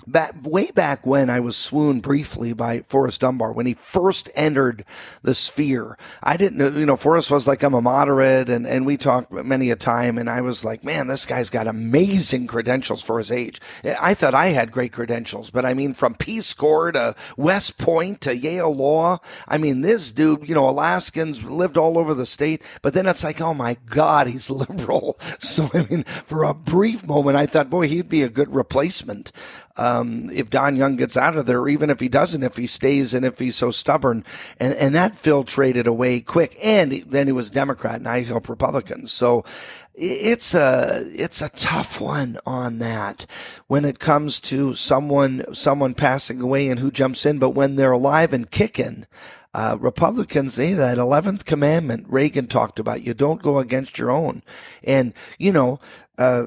[0.07, 4.85] back way back when I was swooned briefly by Forrest Dunbar when he first entered
[5.21, 5.97] the sphere.
[6.23, 9.31] I didn't know, you know, Forrest was like, I'm a moderate and, and we talked
[9.31, 13.31] many a time and I was like, man, this guy's got amazing credentials for his
[13.31, 13.59] age.
[13.83, 18.21] I thought I had great credentials, but I mean, from Peace Corps to West Point
[18.21, 19.19] to Yale Law.
[19.47, 23.23] I mean, this dude, you know, Alaskans lived all over the state, but then it's
[23.23, 25.17] like, oh my God, he's liberal.
[25.39, 29.31] So, I mean, for a brief moment, I thought, boy, he'd be a good replacement
[29.77, 33.13] um, if Don Young gets out of there, even if he doesn't, if he stays
[33.13, 34.23] and if he's so stubborn.
[34.59, 36.57] And, and that filtrated away quick.
[36.63, 39.11] And then he was Democrat and I help Republicans.
[39.11, 39.45] So
[39.93, 43.25] it's a, it's a tough one on that
[43.67, 47.39] when it comes to someone, someone passing away and who jumps in.
[47.39, 49.05] But when they're alive and kicking,
[49.53, 54.43] uh, Republicans, they, that 11th commandment Reagan talked about, you don't go against your own.
[54.83, 55.79] And, you know,
[56.17, 56.43] uh,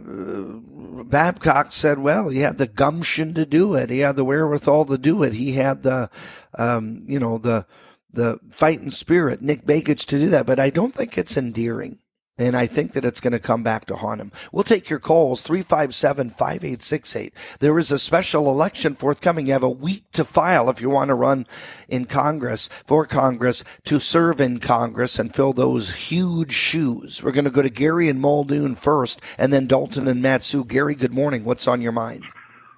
[1.05, 3.91] Babcock said, well, he had the gumption to do it.
[3.91, 5.33] He had the wherewithal to do it.
[5.33, 6.11] He had the,
[6.57, 7.67] um, you know, the,
[8.13, 10.47] the fighting spirit, Nick Begich to do that.
[10.47, 11.99] But I don't think it's endearing.
[12.37, 14.33] And I think that it's going to come back to haunt him.
[14.51, 17.31] We'll take your calls, 357-5868.
[17.61, 19.47] There is a special election forthcoming.
[19.47, 21.47] You have a week to file if you want to run
[21.89, 27.23] in Congress, for Congress, to serve in Congress and fill those huge shoes.
[27.23, 30.65] We're going to go to Gary and Muldoon first, and then Dalton and Mat-Su.
[30.65, 31.45] Gary, good morning.
[31.45, 32.25] What's on your mind?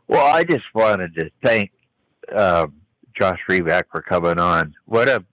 [0.07, 1.71] Well, I just wanted to thank
[2.31, 2.67] uh,
[3.19, 4.75] Josh Revak for coming on.
[4.85, 5.25] What a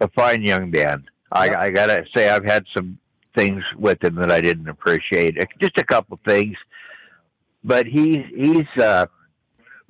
[0.00, 2.98] a fine young man I, I gotta say I've had some
[3.36, 5.36] things with him that I didn't appreciate.
[5.60, 6.56] Just a couple things,
[7.64, 9.06] but he's he's uh,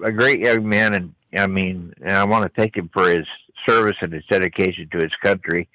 [0.02, 3.26] a great young man, and I mean, and I want to thank him for his
[3.68, 5.68] service and his dedication to his country.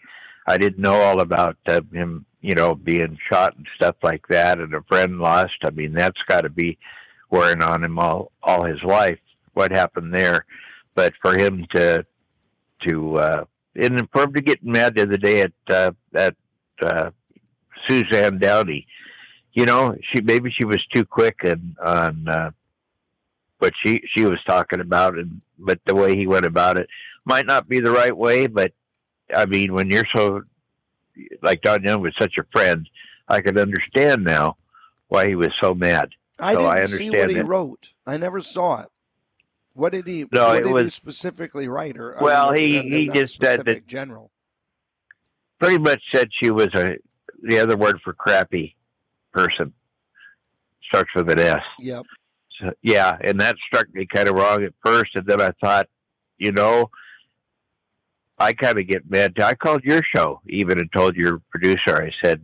[0.48, 4.60] I didn't know all about uh, him, you know, being shot and stuff like that,
[4.60, 5.58] and a friend lost.
[5.64, 6.80] I mean, that's got to be
[7.30, 9.20] wearing on him all all his life.
[9.54, 10.46] What happened there,
[10.96, 12.06] but for him to
[12.88, 13.46] to uh,
[13.80, 16.36] and for him to get mad the other day at uh, at
[16.82, 17.12] uh,
[17.88, 18.84] Suzanne Downing,
[19.54, 22.52] you know, she maybe she was too quick and on uh,
[23.60, 26.88] what she she was talking about, and but the way he went about it
[27.26, 28.48] might not be the right way.
[28.48, 28.74] But
[29.36, 30.42] I mean, when you're so
[31.42, 32.90] like Don Young was such a friend,
[33.28, 34.58] I could understand now
[35.08, 36.10] why he was so mad.
[36.40, 37.46] I so didn't I see what he it.
[37.46, 37.94] wrote.
[38.06, 38.90] I never saw it.
[39.74, 40.26] What did he?
[40.32, 41.98] No, what it did he was- specifically write?
[41.98, 44.32] Or Well, he he just said that general.
[45.60, 46.98] pretty much said she was a
[47.44, 48.76] the other word for crappy
[49.32, 49.74] person
[50.84, 51.62] starts with an S.
[51.80, 52.06] Yep.
[52.60, 55.88] So, yeah, and that struck me kind of wrong at first, and then I thought,
[56.38, 56.90] you know,
[58.38, 59.40] I kind of get mad.
[59.40, 62.02] I called your show even and told your producer.
[62.02, 62.42] I said,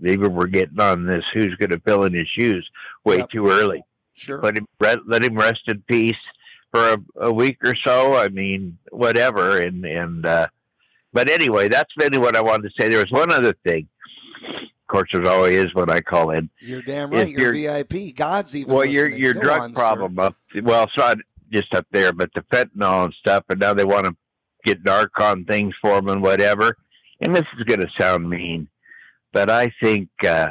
[0.00, 1.22] maybe we're getting on this.
[1.32, 2.68] Who's going to fill in his shoes
[3.04, 3.30] way Yep.
[3.30, 3.82] too early?
[4.14, 4.40] Sure.
[4.42, 6.12] Let him re- let him rest in peace
[6.74, 6.98] for a,
[7.28, 8.16] a week or so.
[8.16, 9.60] I mean, whatever.
[9.60, 10.48] And and uh,
[11.12, 12.88] but anyway, that's really what I wanted to say.
[12.88, 13.88] There was one other thing.
[14.48, 16.50] Of course, there's always is when I call in.
[16.60, 17.28] You're damn right.
[17.28, 18.14] You're, VIP.
[18.14, 18.74] God's even.
[18.74, 19.80] Well, your your drug on, sir.
[19.80, 20.36] problem up.
[20.62, 21.18] Well, it's not
[21.52, 23.44] just up there, but the fentanyl and stuff.
[23.48, 24.16] And now they want to
[24.64, 26.76] get Narcan things for them and whatever.
[27.20, 28.68] And this is going to sound mean,
[29.32, 30.48] but I think uh,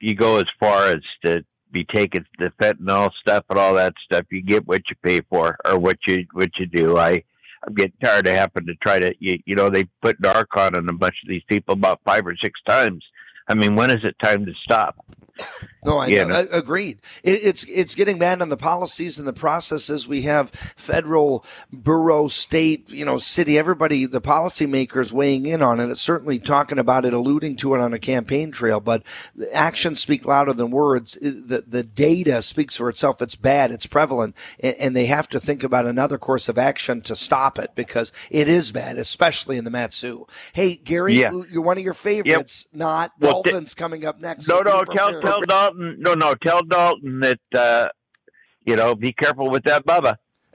[0.00, 4.26] you go as far as to be taking the fentanyl stuff and all that stuff.
[4.30, 6.96] You get what you pay for, or what you what you do.
[6.96, 7.22] I
[7.66, 10.88] I'm getting tired of having to try to you, you know they put Narcan on
[10.88, 13.04] a bunch of these people about five or six times
[13.50, 15.04] I mean, when is it time to stop?
[15.84, 16.42] No, I Yeah, know.
[16.42, 16.48] no.
[16.52, 16.98] Agreed.
[17.24, 20.06] It, it's it's getting bad on the policies and the processes.
[20.06, 23.58] We have federal, borough, state, you know, city.
[23.58, 25.88] Everybody, the policymakers weighing in on it.
[25.90, 28.80] It's certainly talking about it, alluding to it on a campaign trail.
[28.80, 29.02] But
[29.34, 31.14] the actions speak louder than words.
[31.20, 33.22] The the data speaks for itself.
[33.22, 33.70] It's bad.
[33.70, 37.58] It's prevalent, and, and they have to think about another course of action to stop
[37.58, 40.26] it because it is bad, especially in the Mat-Su.
[40.52, 41.30] Hey, Gary, Yeah.
[41.50, 42.66] you're one of your favorites.
[42.72, 44.48] Not Well, th- coming up next.
[44.48, 45.22] No, so no, tell prepared.
[45.70, 45.96] Dalton.
[46.00, 47.88] No, no, tell Dalton that uh,
[48.64, 50.16] you know be careful with that Bubba.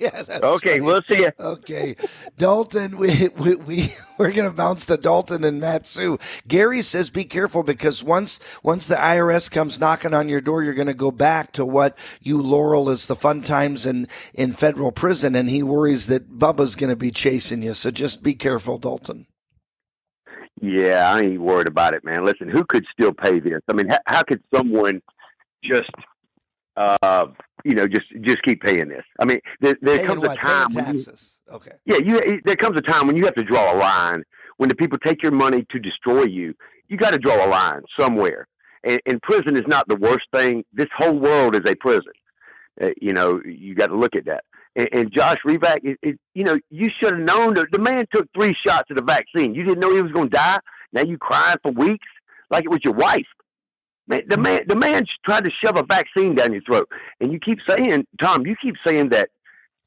[0.00, 0.70] yeah, that's okay.
[0.72, 0.80] funny.
[0.80, 1.32] We'll see you.
[1.38, 1.96] Okay,
[2.36, 3.88] Dalton, we we, we
[4.18, 6.18] we're gonna bounce to Dalton and Mat-Su.
[6.46, 10.74] Gary says be careful because once once the IRS comes knocking on your door, you're
[10.74, 15.34] gonna go back to what you laurel as the fun times in in federal prison,
[15.34, 17.74] and he worries that Bubba's gonna be chasing you.
[17.74, 19.26] So just be careful, Dalton.
[20.60, 22.24] Yeah, I ain't worried about it, man.
[22.24, 23.60] Listen, who could still pay this?
[23.68, 25.02] I mean, how, how could someone
[25.62, 25.90] just,
[26.76, 27.26] uh,
[27.64, 29.04] you know, just just keep paying this?
[29.20, 31.32] I mean, there, there Paying comes a time Paying when you, taxes.
[31.52, 31.72] Okay.
[31.84, 34.22] yeah, you there comes a time when you have to draw a line.
[34.56, 36.54] When the people take your money to destroy you,
[36.88, 38.48] you got to draw a line somewhere.
[38.84, 40.64] And, and prison is not the worst thing.
[40.72, 42.12] This whole world is a prison.
[42.80, 44.44] Uh, you know, you got to look at that.
[44.76, 48.04] And, and Josh Revak, it, it, you know, you should have known that the man
[48.14, 49.54] took three shots of the vaccine.
[49.54, 50.58] You didn't know he was going to die.
[50.92, 52.06] Now you crying for weeks
[52.50, 53.26] like it was your wife.
[54.08, 56.88] Man, the man, the man tried to shove a vaccine down your throat,
[57.20, 59.30] and you keep saying, Tom, you keep saying that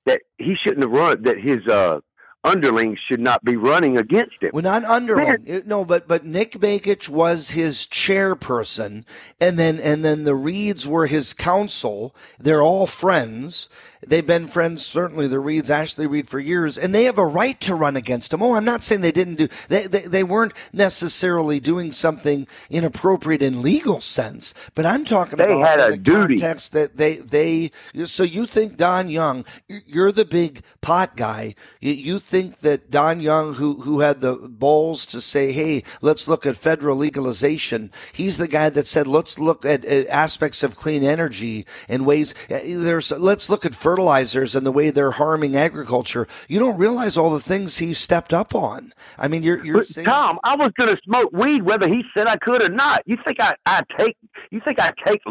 [0.06, 2.00] that he shouldn't have run, that his uh,
[2.44, 4.52] underlings should not be running against him.
[4.54, 5.44] Well, not underling.
[5.46, 9.06] It- no, but but Nick Begich was his chairperson,
[9.40, 12.16] and then and then the Reeds were his counsel.
[12.38, 13.70] They're all friends.
[14.06, 17.60] They've been friends, certainly the Reeds, Ashley Reed, for years, and they have a right
[17.62, 18.42] to run against him.
[18.42, 19.48] Oh, I'm not saying they didn't do.
[19.68, 25.44] They they, they weren't necessarily doing something inappropriate in legal sense, but I'm talking They
[25.44, 26.38] about had a the duty.
[26.38, 27.72] context that they they.
[28.06, 29.44] So you think Don Young?
[29.68, 31.56] You're the big pot guy.
[31.82, 36.46] You, think that Don Young, who who had the balls to say, "Hey, let's look
[36.46, 41.04] at federal legalization," he's the guy that said, "Let's look at, at aspects of clean
[41.04, 46.28] energy and ways." There's let's look at fertilizers and the way they're harming agriculture.
[46.48, 48.94] You don't realize all the things he stepped up on.
[49.18, 50.06] I mean, you're you're saying.
[50.06, 53.02] Tom, I was going to smoke weed whether he said I could or not.
[53.06, 54.16] You think I, I take?
[54.52, 55.22] You think I take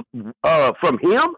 [0.43, 1.37] uh, from him?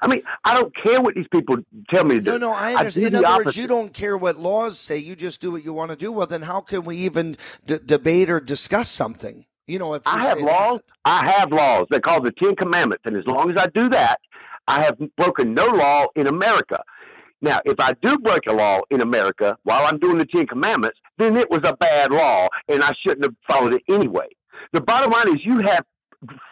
[0.00, 1.56] I mean, I don't care what these people
[1.92, 2.30] tell me to do.
[2.32, 3.06] No, no, I understand.
[3.06, 4.98] In the other words, you don't care what laws say.
[4.98, 6.10] You just do what you want to do.
[6.10, 7.36] Well, then how can we even
[7.66, 9.46] d- debate or discuss something?
[9.66, 10.80] You know, if you I have laws.
[11.04, 11.86] I have laws.
[11.90, 14.20] They're called the Ten Commandments, and as long as I do that,
[14.66, 16.82] I have broken no law in America.
[17.40, 20.98] Now, if I do break a law in America while I'm doing the Ten Commandments,
[21.18, 24.28] then it was a bad law, and I shouldn't have followed it anyway.
[24.72, 25.84] The bottom line is you have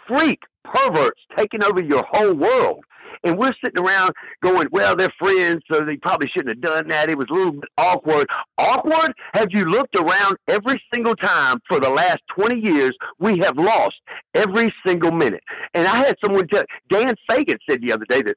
[0.08, 2.84] freak perverts taking over your whole world.
[3.22, 7.10] And we're sitting around going, well, they're friends, so they probably shouldn't have done that.
[7.10, 8.26] It was a little bit awkward.
[8.58, 9.12] Awkward?
[9.34, 12.92] Have you looked around every single time for the last 20 years?
[13.18, 13.96] We have lost
[14.34, 15.42] every single minute.
[15.74, 18.36] And I had someone tell, Dan Fagan said the other day that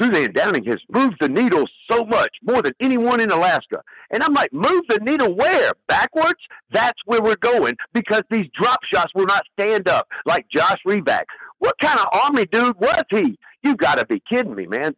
[0.00, 3.82] Suzanne Downing has moved the needle so much, more than anyone in Alaska.
[4.10, 5.72] And I'm like, move the needle where?
[5.86, 6.40] Backwards?
[6.70, 11.24] That's where we're going because these drop shots will not stand up like Josh Revak.
[11.58, 13.38] What kind of army dude was he?
[13.62, 14.94] You got to be kidding me, man.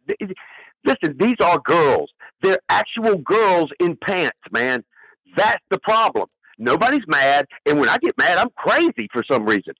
[0.83, 2.11] Listen, these are girls.
[2.41, 4.83] They're actual girls in pants, man.
[5.35, 6.27] That's the problem.
[6.57, 9.73] Nobody's mad, and when I get mad, I'm crazy for some reason.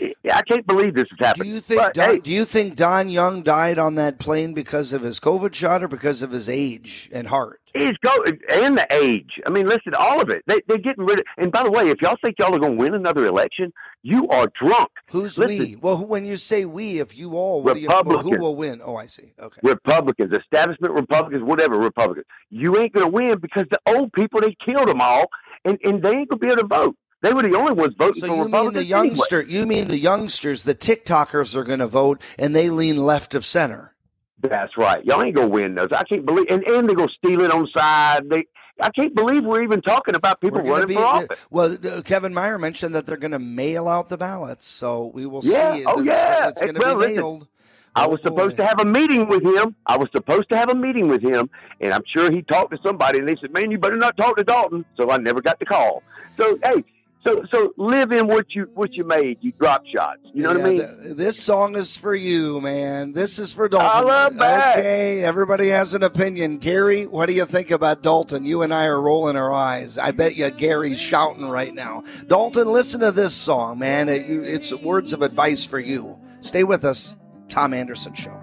[0.00, 1.48] I can't believe this is happening.
[1.48, 4.52] Do you think But, Don, hey, do you think Don Young died on that plane
[4.52, 7.60] because of his COVID shot or because of his age and heart?
[7.74, 9.40] He's go and the age.
[9.46, 10.44] I mean, listen, all of it.
[10.46, 11.24] They, they're getting rid of.
[11.38, 13.72] And by the way, if y'all think y'all are going to win another election,
[14.02, 14.90] you are drunk.
[15.10, 15.76] Who's Listen, we?
[15.76, 18.54] Well, who- when you say we, if you all, what do you, well, who will
[18.54, 18.80] win?
[18.84, 19.32] Oh, I see.
[19.40, 19.60] Okay.
[19.64, 22.26] Republicans, establishment Republicans, whatever Republicans.
[22.50, 25.26] You ain't going to win because the old people they killed them all,
[25.64, 26.96] and, and they ain't going to be able to vote.
[27.24, 29.40] They were the only ones voting So for you mean the youngster?
[29.42, 30.64] You mean the youngsters?
[30.64, 33.94] The TikTokers are going to vote, and they lean left of center.
[34.42, 35.02] That's right.
[35.06, 35.88] Y'all ain't gonna win those.
[35.90, 38.28] I can't believe, and, and they're gonna steal it on side.
[38.28, 38.44] They,
[38.78, 41.38] I can't believe we're even talking about people running be- for office.
[41.50, 45.24] Well, uh, Kevin Meyer mentioned that they're going to mail out the ballots, so we
[45.24, 45.76] will Yeah.
[45.76, 45.84] see.
[45.86, 46.48] Oh, It's- yeah.
[46.48, 47.48] It's going to Well, be listen, mailed.
[47.96, 48.64] I Oh, was supposed boy.
[48.64, 49.74] to have a meeting with him.
[49.86, 51.48] I was supposed to have a meeting with him,
[51.80, 54.36] and I'm sure he talked to somebody, and they said, "Man, you better not talk
[54.36, 56.02] to Dalton." So I never got the call.
[56.38, 56.84] So hey,
[57.26, 59.42] So so live in what you what you made.
[59.42, 60.20] You drop shots.
[60.34, 60.78] You know what I mean?
[60.78, 63.12] th- this song is for you, man.
[63.12, 63.90] This is for Dalton.
[63.90, 64.78] I love that.
[64.78, 66.58] Okay, everybody has an opinion.
[66.58, 68.44] Gary, what do you think about Dalton?
[68.44, 69.96] You and I are rolling our eyes.
[69.96, 72.02] I bet you Gary's shouting right now.
[72.26, 74.10] Dalton, listen to this song, man.
[74.10, 76.18] It, it's words of advice for you.
[76.42, 77.16] Stay with us.
[77.48, 78.38] Tom Anderson Show.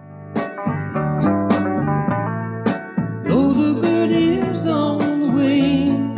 [3.24, 6.18] Though the bird is on the wing,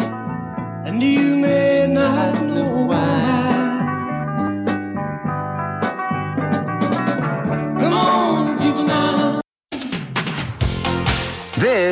[0.86, 1.36] and you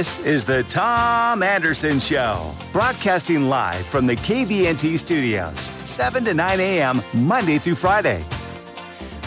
[0.01, 6.59] This is the Tom Anderson Show, broadcasting live from the KVNT studios, 7 to 9
[6.59, 8.25] a.m., Monday through Friday.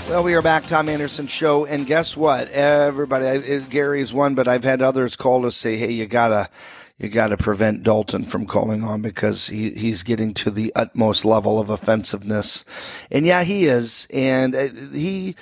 [0.09, 2.49] Well, we are back, Tom Anderson Show, and guess what?
[2.51, 6.51] Everybody, Gary's one, but I've had others call to say, "Hey, you gotta,
[6.99, 11.61] you gotta prevent Dalton from calling on because he he's getting to the utmost level
[11.61, 12.65] of offensiveness."
[13.13, 15.37] And yeah, he is, and uh, he,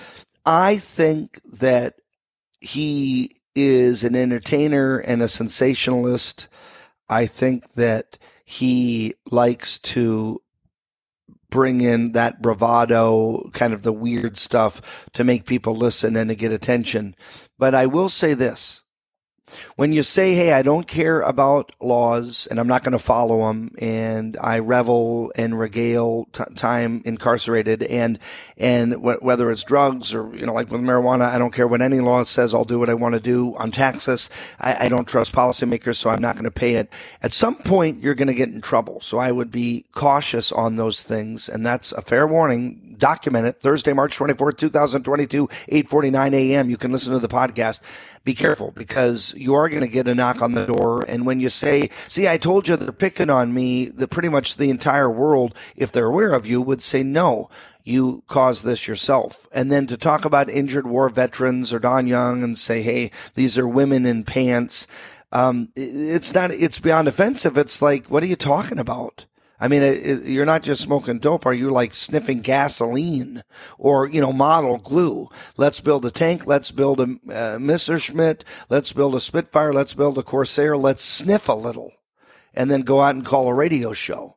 [0.44, 1.94] I think that
[2.60, 6.48] he is an entertainer and a sensationalist.
[7.08, 10.42] I think that he likes to
[11.50, 16.34] bring in that bravado, kind of the weird stuff to make people listen and to
[16.34, 17.14] get attention.
[17.58, 18.81] But I will say this.
[19.76, 23.46] When you say, Hey, I don't care about laws and I'm not going to follow
[23.48, 28.18] them and I revel and regale t- time incarcerated and,
[28.56, 31.82] and wh- whether it's drugs or, you know, like with marijuana, I don't care what
[31.82, 32.54] any law says.
[32.54, 34.30] I'll do what I want to do on taxes.
[34.60, 36.90] I, I don't trust policymakers, so I'm not going to pay it.
[37.22, 39.00] At some point, you're going to get in trouble.
[39.00, 41.48] So I would be cautious on those things.
[41.48, 42.91] And that's a fair warning.
[43.02, 43.60] Document it.
[43.60, 46.70] Thursday, March 24th, 2022, 849 a.m.
[46.70, 47.82] You can listen to the podcast.
[48.22, 51.02] Be careful because you are going to get a knock on the door.
[51.08, 54.56] And when you say, see, I told you they're picking on me, the pretty much
[54.56, 57.50] the entire world, if they're aware of you, would say no
[57.82, 59.48] you caused this yourself.
[59.50, 63.58] And then to talk about injured war veterans or Don Young and say, hey, these
[63.58, 64.86] are women in pants.
[65.32, 67.58] Um, it's not, it's beyond offensive.
[67.58, 69.24] It's like, what are you talking about?
[69.62, 71.46] I mean, it, it- you're not just smoking dope.
[71.46, 73.44] Are you like sniffing gasoline
[73.78, 75.28] or, you know, model glue?
[75.56, 76.46] Let's build a tank.
[76.46, 78.44] Let's build a uh, Messerschmitt.
[78.68, 79.72] Let's build a Spitfire.
[79.72, 80.76] Let's build a Corsair.
[80.76, 81.92] Let's sniff a little
[82.52, 84.36] and then go out and call a radio show.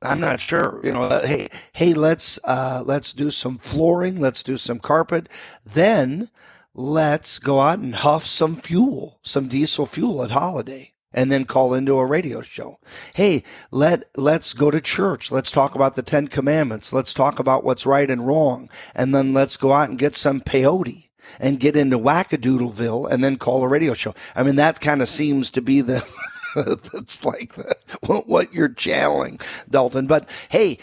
[0.00, 0.80] I'm not sure.
[0.82, 4.18] You know, uh, hey, hey, let's uh, let's do some flooring.
[4.20, 5.28] Let's do some carpet.
[5.64, 6.30] Then
[6.74, 11.72] let's go out and huff some fuel, some diesel fuel at Holiday, and then call
[11.72, 12.78] into a radio show.
[13.14, 15.30] Hey, let let's go to church.
[15.30, 16.92] Let's talk about the Ten Commandments.
[16.92, 20.42] Let's talk about what's right and wrong, and then let's go out and get some
[20.42, 21.08] peyote
[21.40, 24.14] and get into Wackadoodleville, and then call a radio show.
[24.36, 26.06] I mean, that kind of seems to be the.
[26.92, 30.06] That's like the, what, what you're channeling, Dalton.
[30.06, 30.78] But hey,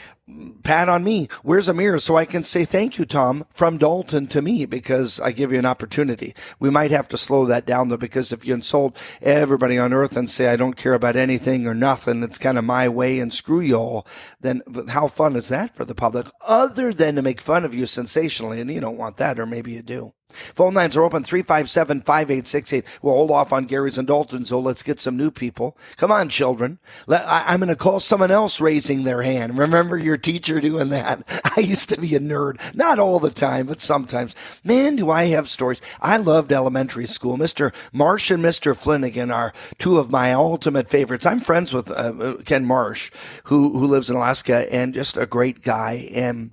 [0.64, 1.28] pat on me.
[1.44, 5.20] Where's a mirror so I can say thank you, Tom, from Dalton to me because
[5.20, 6.36] I give you an opportunity.
[6.60, 10.18] We might have to slow that down though, because if you insult everybody on earth
[10.18, 13.34] and say I don't care about anything or nothing, it's kind of my way and
[13.34, 14.08] screw you all,
[14.40, 17.86] then how fun is that for the public other than to make fun of you
[17.86, 18.60] sensationally?
[18.60, 20.14] And you don't want that, or maybe you do.
[20.32, 22.86] Phone lines are open 357 5868.
[23.02, 25.78] We'll hold off on Gary's and Dalton's, so let's get some new people.
[25.98, 26.80] Come on, children.
[27.08, 29.58] Let, I, I'm going to call someone else raising their hand.
[29.58, 31.24] Remember your teacher doing that?
[31.58, 32.76] I used to be a nerd.
[32.76, 34.36] Not all the time, but sometimes.
[34.64, 35.82] Man, do I have stories.
[36.02, 37.38] I loved elementary school.
[37.38, 37.74] Mr.
[37.92, 38.76] Marsh and Mr.
[38.76, 41.26] Flanagan are two of my ultimate favorites.
[41.26, 43.12] I'm friends with uh, Ken Marsh,
[43.46, 46.52] who, who lives in Alaska and just a great guy and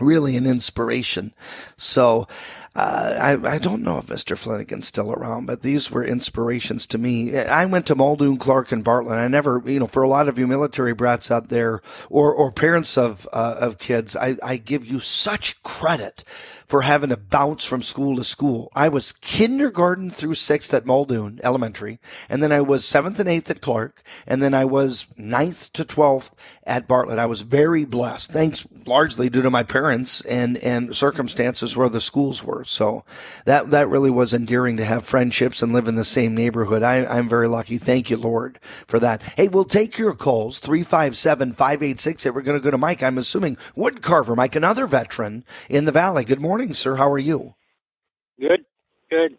[0.00, 1.34] really an inspiration.
[1.76, 2.26] So,
[2.74, 4.36] uh, I, I don't know if Mr.
[4.36, 7.36] Flanagan's still around, but these were inspirations to me.
[7.36, 9.18] I went to Muldoon, Clark, and Bartlett.
[9.18, 12.50] I never, you know, for a lot of you military brats out there or, or
[12.50, 16.24] parents of, uh, of kids, I, I give you such credit
[16.72, 18.72] for having to bounce from school to school.
[18.74, 22.00] I was kindergarten through sixth at Muldoon Elementary,
[22.30, 25.84] and then I was seventh and eighth at Clark, and then I was ninth to
[25.84, 26.34] twelfth
[26.64, 27.18] at Bartlett.
[27.18, 32.00] I was very blessed, thanks largely due to my parents and and circumstances where the
[32.00, 32.64] schools were.
[32.64, 33.04] So
[33.44, 36.82] that that really was endearing to have friendships and live in the same neighborhood.
[36.82, 37.76] I, I'm very lucky.
[37.76, 39.22] Thank you, Lord, for that.
[39.36, 42.24] Hey, we'll take your calls 357 586.
[42.26, 43.02] We're going to go to Mike.
[43.02, 46.24] I'm assuming Woodcarver, Mike, another veteran in the Valley.
[46.24, 46.96] Good morning, sir.
[46.96, 47.54] How are you?
[48.40, 48.64] Good,
[49.10, 49.38] good.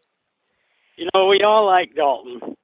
[0.97, 2.55] You know, we all like Dalton.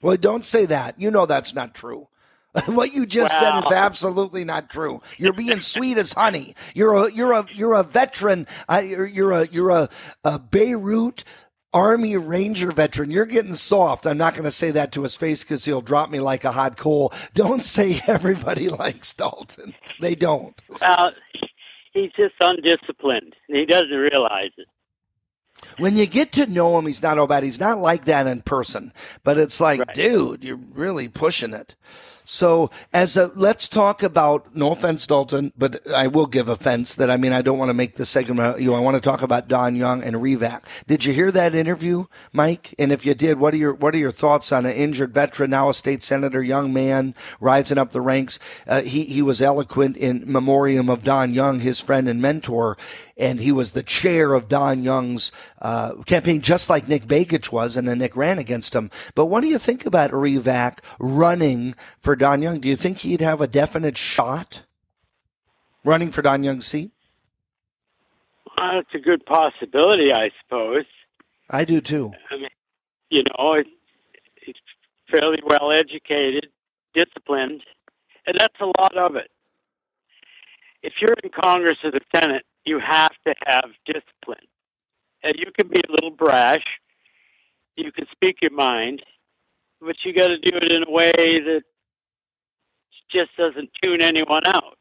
[0.00, 1.00] Well, don't say that.
[1.00, 2.08] You know that's not true.
[2.66, 5.00] what you just said is absolutely not true.
[5.18, 6.54] You're being sweet as honey.
[6.74, 8.46] You're a you're a you're a veteran.
[8.68, 9.88] Uh, you're, you're a you're a,
[10.22, 11.24] a Beirut
[11.72, 13.10] Army Ranger veteran.
[13.10, 14.06] You're getting soft.
[14.06, 16.52] I'm not going to say that to his face because he'll drop me like a
[16.52, 17.12] hot coal.
[17.34, 19.74] Don't say everybody likes Dalton.
[20.00, 20.60] They don't.
[20.80, 21.12] Well,
[21.94, 23.34] he's just undisciplined.
[23.48, 24.66] He doesn't realize it.
[25.78, 27.42] When you get to know him, he's not all bad.
[27.42, 28.92] He's not like that in person,
[29.22, 31.74] but it's like, dude, you're really pushing it.
[32.24, 37.10] So as a, let's talk about, no offense, Dalton, but I will give offense that,
[37.10, 38.74] I mean, I don't want to make the segment you.
[38.74, 40.62] I want to talk about Don Young and Revak.
[40.86, 42.74] Did you hear that interview, Mike?
[42.78, 45.50] And if you did, what are your, what are your thoughts on an injured veteran,
[45.50, 48.38] now a state senator, young man, rising up the ranks?
[48.66, 52.78] Uh, he, he was eloquent in memoriam of Don Young, his friend and mentor
[53.16, 55.30] and he was the chair of Don Young's
[55.60, 58.90] uh, campaign, just like Nick Begich was, and then Nick ran against him.
[59.14, 62.60] But what do you think about Revak running for Don Young?
[62.60, 64.62] Do you think he'd have a definite shot
[65.84, 66.90] running for Don Young's seat?
[68.56, 70.86] Uh, it's a good possibility, I suppose.
[71.50, 72.12] I do too.
[72.30, 72.48] I mean,
[73.10, 73.62] you know,
[74.44, 74.54] he's
[75.10, 76.48] fairly well educated,
[76.94, 77.62] disciplined,
[78.26, 79.30] and that's a lot of it.
[80.82, 84.46] If you're in Congress or the Senate, you have to have discipline.
[85.22, 86.64] And you can be a little brash,
[87.76, 89.02] you can speak your mind,
[89.80, 91.62] but you got to do it in a way that
[93.14, 94.78] just doesn't tune anyone out.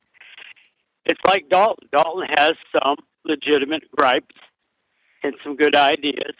[1.05, 1.89] It's like Dalton.
[1.91, 2.95] Dalton has some
[3.25, 4.35] legitimate gripes
[5.21, 6.35] and some good ideas.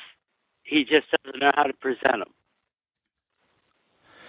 [0.64, 2.34] He just doesn't know how to present them.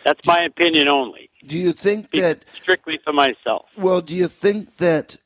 [0.03, 1.31] That's my opinion only.
[1.47, 3.67] Do you think that strictly for myself?
[3.77, 5.17] Well, do you think that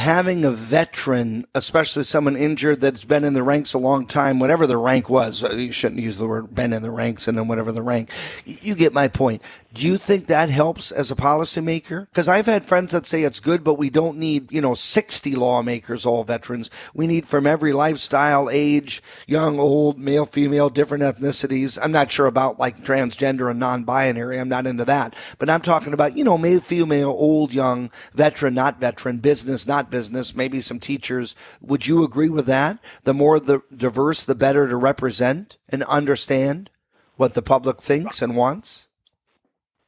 [0.00, 4.66] having a veteran, especially someone injured that's been in the ranks a long time, whatever
[4.66, 7.48] the rank was, uh, you shouldn't use the word been in the ranks and then
[7.48, 8.10] whatever the rank.
[8.44, 9.42] You get my point.
[9.72, 12.08] Do you think that helps as a policymaker?
[12.08, 15.36] Because I've had friends that say it's good, but we don't need, you know, 60
[15.36, 16.70] lawmakers, all veterans.
[16.92, 21.78] We need from every lifestyle, age, young, old, male, female, different ethnicities.
[21.80, 24.40] I'm not sure about like transgender and non-binary.
[24.40, 25.14] I'm not into that.
[25.38, 29.88] But I'm talking about, you know, male, female, old, young, veteran, not veteran, business, not
[29.88, 31.36] business, maybe some teachers.
[31.60, 32.80] Would you agree with that?
[33.04, 36.70] The more the diverse, the better to represent and understand
[37.14, 38.88] what the public thinks and wants?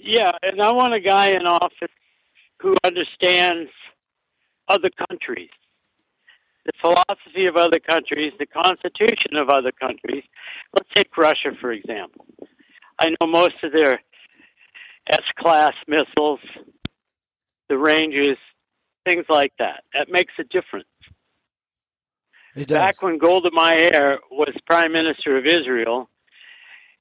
[0.05, 1.93] Yeah, and I want a guy in office
[2.61, 3.70] who understands
[4.66, 5.51] other countries,
[6.66, 10.24] the philosophy of other countries, the constitution of other countries.
[10.74, 12.27] Let's take Russia, for example.
[12.99, 14.01] I know most of their
[15.11, 16.41] S class missiles,
[17.69, 18.39] the ranges,
[19.05, 19.85] things like that.
[19.95, 20.87] That makes a difference.
[22.69, 26.09] Back when Golda Meir was Prime Minister of Israel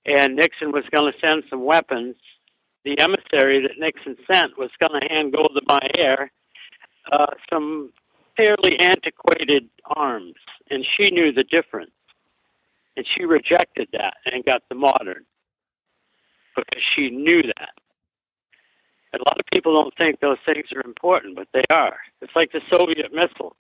[0.05, 2.15] and Nixon was going to send some weapons,
[2.83, 5.61] the emissary that Nixon sent was going to hand Golda
[7.11, 7.91] uh, some
[8.37, 10.35] fairly antiquated arms,
[10.69, 11.91] and she knew the difference.
[12.97, 15.25] And she rejected that and got the modern
[16.55, 17.69] because she knew that.
[19.13, 21.97] A lot of people don't think those things are important, but they are.
[22.21, 23.55] It's like the Soviet missiles.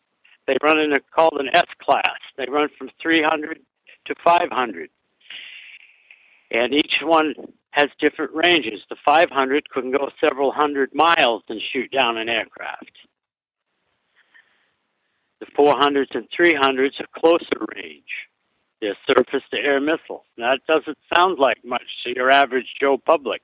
[0.47, 2.19] They run in a called an S class.
[2.37, 3.59] They run from 300
[4.05, 4.89] to 500,
[6.51, 7.33] and each one
[7.71, 8.81] has different ranges.
[8.89, 12.91] The 500 can go several hundred miles and shoot down an aircraft.
[15.39, 18.03] The 400s and 300s are closer range.
[18.81, 20.25] They're surface to air missiles.
[20.37, 23.41] Now, that doesn't sound like much to your average Joe public.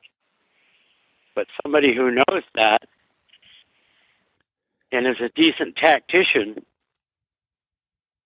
[1.35, 2.79] But somebody who knows that
[4.91, 6.63] and is a decent tactician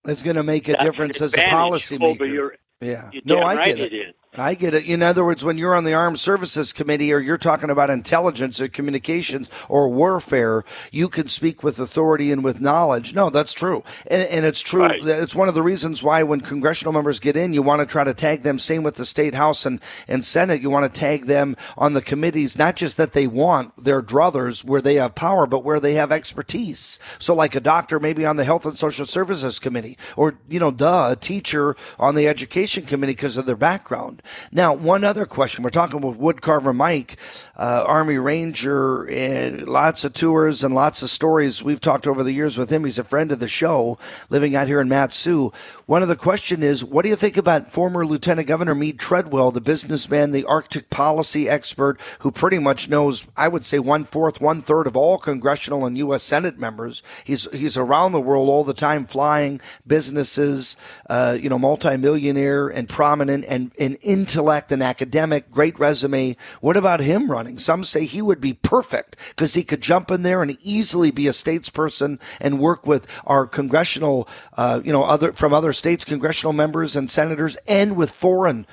[0.05, 2.27] It's going to make a difference as a policymaker.
[2.31, 3.11] your- Yeah.
[3.25, 4.15] No, I right get it it.
[4.37, 4.85] I get it.
[4.85, 8.61] In other words, when you're on the Armed Services Committee or you're talking about intelligence
[8.61, 13.13] or communications or warfare, you can speak with authority and with knowledge.
[13.13, 13.83] No, that's true.
[14.07, 14.87] And, and it's true.
[14.89, 18.05] It's one of the reasons why when congressional members get in, you want to try
[18.05, 18.57] to tag them.
[18.57, 20.61] Same with the state house and, and Senate.
[20.61, 24.63] You want to tag them on the committees, not just that they want their druthers
[24.63, 26.99] where they have power, but where they have expertise.
[27.19, 30.71] So like a doctor maybe on the Health and Social Services Committee or, you know,
[30.71, 34.19] duh, a teacher on the Education Committee because of their background.
[34.51, 35.63] Now, one other question.
[35.63, 37.17] We're talking with Woodcarver Mike,
[37.55, 41.63] uh, Army Ranger, and lots of tours and lots of stories.
[41.63, 42.83] We've talked over the years with him.
[42.83, 43.97] He's a friend of the show,
[44.29, 45.51] living out here in Mat-Su.
[45.91, 49.51] One of the question is, what do you think about former Lieutenant Governor Mead Treadwell,
[49.51, 54.39] the businessman, the Arctic policy expert, who pretty much knows, I would say, one fourth,
[54.39, 56.23] one third of all congressional and U.S.
[56.23, 57.03] Senate members.
[57.25, 60.77] He's he's around the world all the time, flying businesses,
[61.09, 66.37] uh, you know, multimillionaire and prominent and, and intellect and academic, great resume.
[66.61, 67.57] What about him running?
[67.57, 71.27] Some say he would be perfect because he could jump in there and easily be
[71.27, 76.53] a statesperson and work with our congressional, uh, you know, other from other states, congressional
[76.53, 78.67] members and senators, and with foreign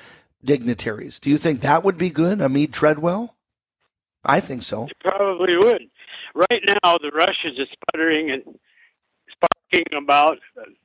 [0.45, 1.19] dignitaries.
[1.19, 3.35] Do you think that would be good, Mead Treadwell?
[4.23, 4.85] I think so.
[4.85, 5.89] It probably would.
[6.35, 8.43] Right now, the Russians are sputtering and
[9.31, 10.37] sparking about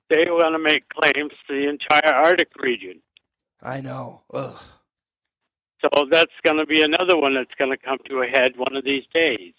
[0.08, 3.02] they want to make claims to the entire Arctic region.
[3.62, 4.22] I know.
[4.32, 4.60] Ugh.
[5.82, 8.74] So that's going to be another one that's going to come to a head one
[8.74, 9.52] of these days.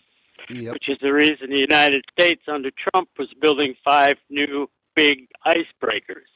[0.49, 0.73] Yep.
[0.73, 6.31] Which is the reason the United States under Trump was building five new big icebreakers.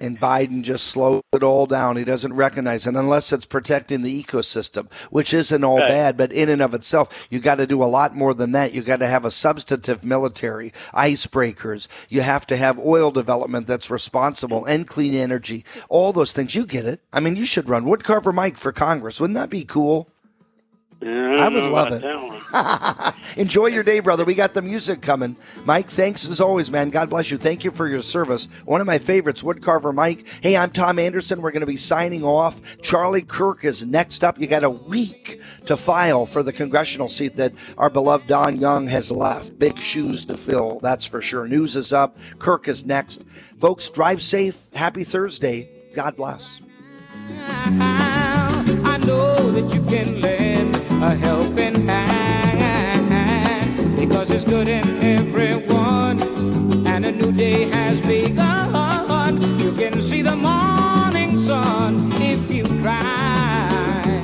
[0.00, 1.96] And Biden just slowed it all down.
[1.96, 5.88] He doesn't recognize it unless it's protecting the ecosystem, which isn't all Right.
[5.88, 8.72] bad, but in and of itself, you got to do a lot more than that.
[8.72, 11.88] You got to have a substantive military, icebreakers.
[12.08, 15.64] You have to have oil development that's responsible and clean energy.
[15.88, 16.54] All those things.
[16.54, 17.00] You get it.
[17.12, 19.20] I mean, you should run Woodcarver Mike for Congress.
[19.20, 20.10] Wouldn't that be cool?
[21.00, 23.14] Yeah, I don't would love it.
[23.38, 24.24] Enjoy your day, brother.
[24.24, 25.36] We got the music coming.
[25.64, 26.90] Mike, thanks as always, man.
[26.90, 27.38] God bless you.
[27.38, 28.46] Thank you for your service.
[28.64, 30.26] One of my favorites, Woodcarver Mike.
[30.42, 31.40] Hey, I'm Tom Anderson.
[31.40, 32.60] We're going to be signing off.
[32.82, 34.40] Charlie Kirk is next up.
[34.40, 38.88] You got a week to file for the congressional seat that our beloved Don Young
[38.88, 39.56] has left.
[39.56, 41.46] Big shoes to fill, that's for sure.
[41.46, 42.18] News is up.
[42.40, 43.24] Kirk is next.
[43.60, 44.66] Folks, drive safe.
[44.74, 45.70] Happy Thursday.
[45.94, 46.60] God bless.
[48.98, 53.06] I know that you can lend a helping hand
[53.96, 56.20] because there's good in everyone,
[56.84, 59.40] and a new day has begun.
[59.60, 62.17] You can see the morning sun.